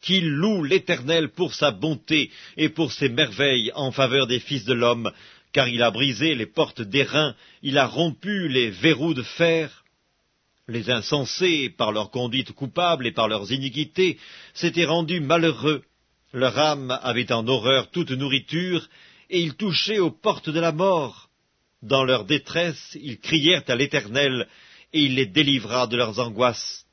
Qu'il 0.00 0.28
loue 0.28 0.62
l'Éternel 0.62 1.30
pour 1.30 1.52
sa 1.52 1.72
bonté 1.72 2.30
et 2.56 2.68
pour 2.68 2.92
ses 2.92 3.08
merveilles 3.08 3.72
en 3.74 3.90
faveur 3.90 4.28
des 4.28 4.38
fils 4.38 4.64
de 4.64 4.74
l'homme, 4.74 5.10
car 5.52 5.66
il 5.66 5.82
a 5.82 5.90
brisé 5.90 6.36
les 6.36 6.46
portes 6.46 6.82
d'airain, 6.82 7.34
il 7.64 7.78
a 7.78 7.88
rompu 7.88 8.46
les 8.46 8.70
verrous 8.70 9.14
de 9.14 9.24
fer, 9.24 9.81
les 10.68 10.90
insensés, 10.90 11.70
par 11.70 11.92
leur 11.92 12.10
conduite 12.10 12.52
coupable 12.52 13.06
et 13.06 13.12
par 13.12 13.28
leurs 13.28 13.50
iniquités, 13.50 14.18
s'étaient 14.54 14.84
rendus 14.84 15.20
malheureux. 15.20 15.82
Leur 16.32 16.58
âme 16.58 16.98
avait 17.02 17.32
en 17.32 17.46
horreur 17.46 17.90
toute 17.90 18.10
nourriture, 18.10 18.88
et 19.28 19.40
ils 19.40 19.54
touchaient 19.54 19.98
aux 19.98 20.10
portes 20.10 20.50
de 20.50 20.60
la 20.60 20.72
mort. 20.72 21.28
Dans 21.82 22.04
leur 22.04 22.24
détresse, 22.24 22.96
ils 23.00 23.18
crièrent 23.18 23.64
à 23.66 23.74
l'Éternel, 23.74 24.46
et 24.92 25.00
il 25.02 25.16
les 25.16 25.26
délivra 25.26 25.86
de 25.86 25.96
leurs 25.96 26.20
angoisses. 26.20 26.86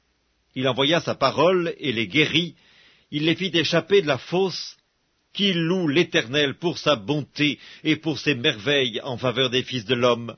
Il 0.55 0.67
envoya 0.67 0.99
sa 0.99 1.15
parole 1.15 1.73
et 1.77 1.91
les 1.91 2.07
guérit, 2.07 2.55
il 3.11 3.25
les 3.25 3.35
fit 3.35 3.51
échapper 3.53 4.01
de 4.01 4.07
la 4.07 4.17
fosse, 4.17 4.77
qu'il 5.31 5.59
loue 5.59 5.87
l'Éternel 5.87 6.55
pour 6.55 6.79
sa 6.79 6.95
bonté 6.95 7.59
et 7.83 7.97
pour 7.97 8.17
ses 8.17 8.33
merveilles 8.33 8.99
en 9.03 9.17
faveur 9.17 9.51
des 9.51 9.63
fils 9.63 9.85
de 9.85 9.93
l'homme, 9.93 10.35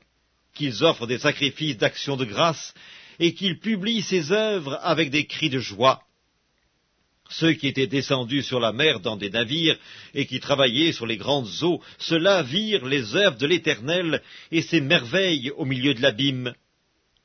qu'ils 0.54 0.84
offrent 0.84 1.06
des 1.06 1.18
sacrifices 1.18 1.78
d'action 1.78 2.16
de 2.16 2.26
grâce 2.26 2.74
et 3.18 3.34
qu'il 3.34 3.58
publie 3.58 4.02
ses 4.02 4.32
œuvres 4.32 4.78
avec 4.82 5.10
des 5.10 5.26
cris 5.26 5.50
de 5.50 5.58
joie. 5.58 6.02
Ceux 7.32 7.54
qui 7.54 7.66
étaient 7.66 7.86
descendus 7.86 8.42
sur 8.42 8.60
la 8.60 8.72
mer 8.72 9.00
dans 9.00 9.16
des 9.16 9.30
navires 9.30 9.78
et 10.14 10.26
qui 10.26 10.38
travaillaient 10.38 10.92
sur 10.92 11.06
les 11.06 11.16
grandes 11.16 11.62
eaux, 11.62 11.80
ceux-là 11.98 12.42
virent 12.42 12.86
les 12.86 13.16
œuvres 13.16 13.38
de 13.38 13.46
l'Éternel 13.46 14.22
et 14.50 14.60
ses 14.60 14.80
merveilles 14.80 15.50
au 15.56 15.64
milieu 15.64 15.94
de 15.94 16.02
l'abîme. 16.02 16.52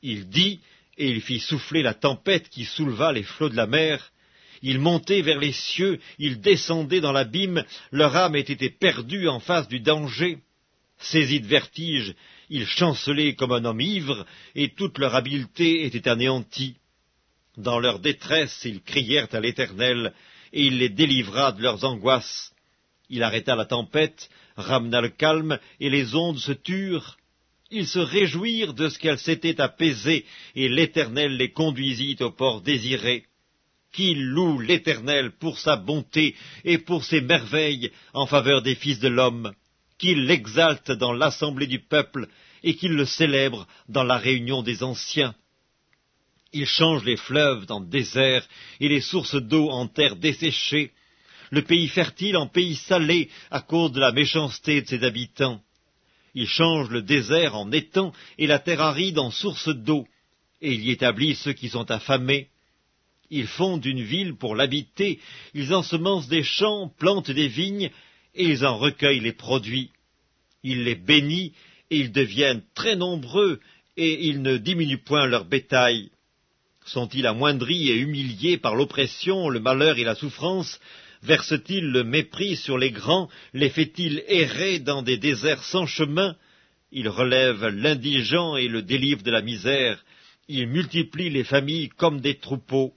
Il 0.01 0.29
dit, 0.29 0.61
et 0.97 1.09
il 1.09 1.21
fit 1.21 1.39
souffler 1.39 1.81
la 1.81 1.93
tempête 1.93 2.49
qui 2.49 2.65
souleva 2.65 3.11
les 3.11 3.23
flots 3.23 3.49
de 3.49 3.55
la 3.55 3.67
mer. 3.67 4.11
Ils 4.61 4.79
montaient 4.79 5.21
vers 5.21 5.39
les 5.39 5.51
cieux, 5.51 5.99
ils 6.17 6.39
descendaient 6.39 7.01
dans 7.01 7.11
l'abîme, 7.11 7.63
leur 7.91 8.15
âme 8.15 8.35
était 8.35 8.69
perdue 8.69 9.27
en 9.27 9.39
face 9.39 9.67
du 9.67 9.79
danger. 9.79 10.39
Saisis 10.99 11.41
de 11.41 11.47
vertige, 11.47 12.15
ils 12.49 12.65
chancelaient 12.65 13.35
comme 13.35 13.51
un 13.51 13.65
homme 13.65 13.81
ivre, 13.81 14.25
et 14.55 14.69
toute 14.69 14.97
leur 14.97 15.15
habileté 15.15 15.85
était 15.85 16.07
anéantie. 16.07 16.77
Dans 17.57 17.79
leur 17.79 17.99
détresse, 17.99 18.61
ils 18.65 18.81
crièrent 18.81 19.33
à 19.33 19.39
l'Éternel, 19.39 20.13
et 20.53 20.63
il 20.65 20.77
les 20.77 20.89
délivra 20.89 21.51
de 21.51 21.61
leurs 21.61 21.83
angoisses. 21.83 22.53
Il 23.09 23.23
arrêta 23.23 23.55
la 23.55 23.65
tempête, 23.65 24.29
ramena 24.55 25.01
le 25.01 25.09
calme, 25.09 25.59
et 25.79 25.89
les 25.89 26.15
ondes 26.15 26.39
se 26.39 26.51
turent. 26.51 27.17
Ils 27.69 27.87
se 27.87 27.99
réjouirent 27.99 28.73
de 28.73 28.87
ce 28.87 28.97
qu'elles 28.97 29.19
s'étaient 29.19 29.59
apaisées, 29.59 30.25
et 30.55 30.69
l'Éternel 30.69 31.35
les 31.35 31.51
conduisit 31.51 32.17
au 32.21 32.31
port 32.31 32.61
désiré. 32.61 33.25
Qu'il 33.91 34.23
loue 34.25 34.59
l'Éternel 34.59 35.31
pour 35.31 35.57
sa 35.57 35.75
bonté 35.75 36.35
et 36.63 36.77
pour 36.77 37.03
ses 37.03 37.21
merveilles 37.21 37.91
en 38.13 38.25
faveur 38.25 38.61
des 38.61 38.75
fils 38.75 38.99
de 38.99 39.07
l'homme 39.07 39.53
qu'il 39.97 40.25
l'exalte 40.25 40.91
dans 40.91 41.13
l'assemblée 41.13 41.67
du 41.67 41.79
peuple 41.79 42.27
et 42.63 42.75
qu'il 42.75 42.93
le 42.93 43.05
célèbre 43.05 43.67
dans 43.89 44.03
la 44.03 44.17
réunion 44.17 44.61
des 44.61 44.83
anciens. 44.83 45.35
Il 46.53 46.65
change 46.65 47.03
les 47.03 47.17
fleuves 47.17 47.65
dans 47.65 47.81
désert 47.81 48.47
et 48.79 48.87
les 48.87 49.01
sources 49.01 49.35
d'eau 49.35 49.69
en 49.69 49.87
terre 49.87 50.15
desséchée, 50.15 50.91
le 51.51 51.61
pays 51.61 51.87
fertile 51.87 52.37
en 52.37 52.47
pays 52.47 52.75
salé 52.75 53.29
à 53.51 53.61
cause 53.61 53.91
de 53.91 53.99
la 53.99 54.11
méchanceté 54.11 54.81
de 54.81 54.87
ses 54.87 55.03
habitants. 55.03 55.61
Il 56.33 56.47
change 56.47 56.89
le 56.89 57.01
désert 57.01 57.55
en 57.55 57.71
étang 57.71 58.13
et 58.37 58.47
la 58.47 58.59
terre 58.59 58.81
aride 58.81 59.19
en 59.19 59.31
source 59.31 59.69
d'eau, 59.69 60.07
et 60.61 60.73
il 60.73 60.85
y 60.85 60.91
établit 60.91 61.35
ceux 61.35 61.53
qui 61.53 61.69
sont 61.69 61.89
affamés. 61.89 62.49
Ils 63.29 63.47
fondent 63.47 63.85
une 63.85 64.03
ville 64.03 64.35
pour 64.35 64.55
l'habiter, 64.55 65.19
ils 65.53 65.73
ensemencent 65.73 66.27
des 66.29 66.43
champs, 66.43 66.91
plantent 66.97 67.31
des 67.31 67.47
vignes, 67.47 67.91
et 68.37 68.45
ils 68.45 68.65
en 68.65 68.77
recueillent 68.77 69.19
les 69.19 69.33
produits. 69.33 69.91
Il 70.63 70.83
les 70.83 70.95
bénit, 70.95 71.53
et 71.89 71.97
ils 71.97 72.11
deviennent 72.11 72.63
très 72.75 72.95
nombreux, 72.95 73.59
et 73.97 74.27
ils 74.27 74.41
ne 74.41 74.57
diminuent 74.57 75.03
point 75.03 75.25
leur 75.25 75.45
bétail. 75.45 76.09
Sont-ils 76.85 77.25
amoindris 77.25 77.89
et 77.89 77.97
humiliés 77.97 78.57
par 78.57 78.75
l'oppression, 78.75 79.49
le 79.49 79.59
malheur 79.59 79.97
et 79.97 80.03
la 80.03 80.15
souffrance? 80.15 80.79
Verse-t-il 81.23 81.85
le 81.85 82.03
mépris 82.03 82.55
sur 82.55 82.77
les 82.77 82.91
grands? 82.91 83.27
Les 83.53 83.69
fait-il 83.69 84.23
errer 84.27 84.79
dans 84.79 85.01
des 85.01 85.17
déserts 85.17 85.63
sans 85.63 85.85
chemin? 85.85 86.35
Il 86.91 87.09
relève 87.09 87.67
l'indigent 87.67 88.55
et 88.55 88.67
le 88.67 88.81
délivre 88.81 89.23
de 89.23 89.31
la 89.31 89.41
misère. 89.41 90.05
Il 90.47 90.67
multiplie 90.67 91.29
les 91.29 91.43
familles 91.43 91.89
comme 91.89 92.21
des 92.21 92.35
troupeaux. 92.35 92.93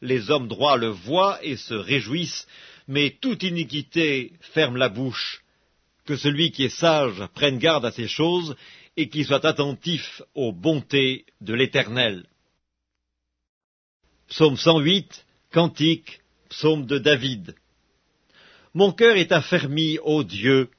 Les 0.00 0.30
hommes 0.30 0.48
droits 0.48 0.76
le 0.76 0.88
voient 0.88 1.38
et 1.42 1.56
se 1.56 1.74
réjouissent, 1.74 2.48
mais 2.88 3.16
toute 3.20 3.42
iniquité 3.42 4.32
ferme 4.40 4.76
la 4.76 4.88
bouche. 4.88 5.44
Que 6.06 6.16
celui 6.16 6.50
qui 6.50 6.64
est 6.64 6.70
sage 6.70 7.22
prenne 7.34 7.58
garde 7.58 7.84
à 7.84 7.92
ces 7.92 8.08
choses 8.08 8.56
et 8.96 9.08
qu'il 9.10 9.26
soit 9.26 9.44
attentif 9.44 10.22
aux 10.34 10.52
bontés 10.52 11.26
de 11.42 11.52
l'Éternel. 11.52 12.24
Psaume 14.28 14.56
108, 14.56 15.26
Cantique, 15.52 16.20
Psaume 16.48 16.86
de 16.86 16.98
David. 16.98 17.54
Mon 18.74 18.92
cœur 18.92 19.16
est 19.16 19.32
affermi, 19.32 19.98
ô 20.02 20.24
Dieu. 20.24 20.70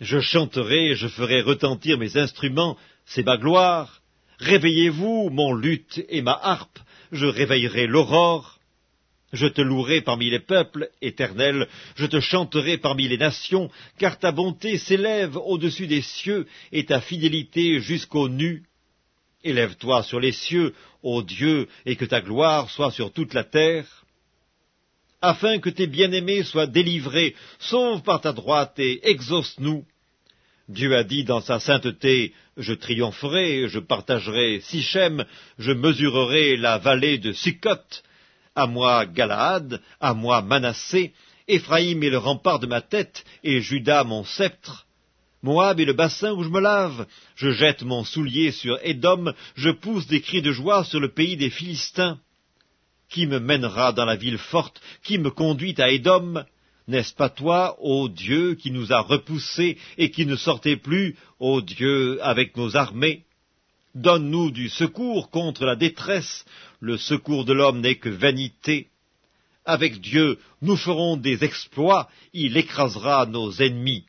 Je 0.00 0.20
chanterai, 0.20 0.94
je 0.94 1.08
ferai 1.08 1.42
retentir 1.42 1.98
mes 1.98 2.16
instruments, 2.16 2.76
c'est 3.04 3.24
ma 3.24 3.36
gloire. 3.36 4.00
Réveillez-vous, 4.38 5.30
mon 5.30 5.52
luth 5.52 6.04
et 6.08 6.22
ma 6.22 6.38
harpe, 6.40 6.78
je 7.10 7.26
réveillerai 7.26 7.88
l'aurore. 7.88 8.57
Je 9.32 9.46
te 9.46 9.60
louerai 9.60 10.00
parmi 10.00 10.30
les 10.30 10.38
peuples, 10.38 10.88
éternel, 11.02 11.68
je 11.96 12.06
te 12.06 12.18
chanterai 12.18 12.78
parmi 12.78 13.08
les 13.08 13.18
nations, 13.18 13.70
car 13.98 14.18
ta 14.18 14.32
bonté 14.32 14.78
s'élève 14.78 15.36
au-dessus 15.36 15.86
des 15.86 16.00
cieux 16.00 16.46
et 16.72 16.86
ta 16.86 17.00
fidélité 17.00 17.80
jusqu'aux 17.80 18.30
nues. 18.30 18.64
Élève-toi 19.44 20.02
sur 20.02 20.18
les 20.18 20.32
cieux, 20.32 20.74
ô 21.02 21.22
Dieu, 21.22 21.68
et 21.84 21.96
que 21.96 22.06
ta 22.06 22.22
gloire 22.22 22.70
soit 22.70 22.90
sur 22.90 23.12
toute 23.12 23.34
la 23.34 23.44
terre. 23.44 24.04
Afin 25.20 25.58
que 25.58 25.70
tes 25.70 25.86
bien-aimés 25.86 26.42
soient 26.42 26.66
délivrés, 26.66 27.34
sauve 27.58 28.02
par 28.02 28.22
ta 28.22 28.32
droite 28.32 28.78
et 28.78 29.10
exauce-nous. 29.10 29.84
Dieu 30.68 30.96
a 30.96 31.04
dit 31.04 31.24
dans 31.24 31.40
sa 31.40 31.60
sainteté, 31.60 32.32
je 32.56 32.72
triompherai, 32.72 33.68
je 33.68 33.78
partagerai 33.78 34.60
Sichem, 34.60 35.24
je 35.58 35.72
mesurerai 35.72 36.56
la 36.56 36.78
vallée 36.78 37.18
de 37.18 37.32
Sukkot, 37.32 38.02
à 38.58 38.66
moi 38.66 39.06
Galaad, 39.06 39.80
à 40.00 40.14
moi 40.14 40.42
Manassé, 40.42 41.12
Éphraïm 41.46 42.02
est 42.02 42.10
le 42.10 42.18
rempart 42.18 42.58
de 42.58 42.66
ma 42.66 42.80
tête, 42.80 43.24
et 43.44 43.60
Judas 43.60 44.02
mon 44.02 44.24
sceptre. 44.24 44.86
Moab 45.44 45.78
est 45.78 45.84
le 45.84 45.92
bassin 45.92 46.32
où 46.32 46.42
je 46.42 46.48
me 46.48 46.60
lave. 46.60 47.06
Je 47.36 47.52
jette 47.52 47.84
mon 47.84 48.02
soulier 48.02 48.50
sur 48.50 48.76
Édom, 48.82 49.32
je 49.54 49.70
pousse 49.70 50.08
des 50.08 50.20
cris 50.20 50.42
de 50.42 50.50
joie 50.50 50.82
sur 50.82 50.98
le 50.98 51.10
pays 51.10 51.36
des 51.36 51.50
Philistins. 51.50 52.18
Qui 53.08 53.28
me 53.28 53.38
mènera 53.38 53.92
dans 53.92 54.04
la 54.04 54.16
ville 54.16 54.38
forte 54.38 54.80
Qui 55.04 55.18
me 55.18 55.30
conduit 55.30 55.76
à 55.78 55.90
Édom? 55.90 56.44
N'est-ce 56.88 57.14
pas 57.14 57.28
toi, 57.28 57.76
ô 57.80 58.08
Dieu, 58.08 58.56
qui 58.56 58.72
nous 58.72 58.92
a 58.92 59.00
repoussés 59.00 59.78
et 59.98 60.10
qui 60.10 60.26
ne 60.26 60.34
sortait 60.34 60.76
plus, 60.76 61.16
ô 61.38 61.60
Dieu, 61.60 62.18
avec 62.22 62.56
nos 62.56 62.76
armées? 62.76 63.24
Donne-nous 63.98 64.52
du 64.52 64.68
secours 64.68 65.28
contre 65.28 65.64
la 65.64 65.74
détresse. 65.74 66.44
Le 66.78 66.96
secours 66.96 67.44
de 67.44 67.52
l'homme 67.52 67.80
n'est 67.80 67.96
que 67.96 68.08
vanité. 68.08 68.90
Avec 69.64 70.00
Dieu, 70.00 70.38
nous 70.62 70.76
ferons 70.76 71.16
des 71.16 71.42
exploits, 71.42 72.08
il 72.32 72.56
écrasera 72.56 73.26
nos 73.26 73.50
ennemis. 73.50 74.06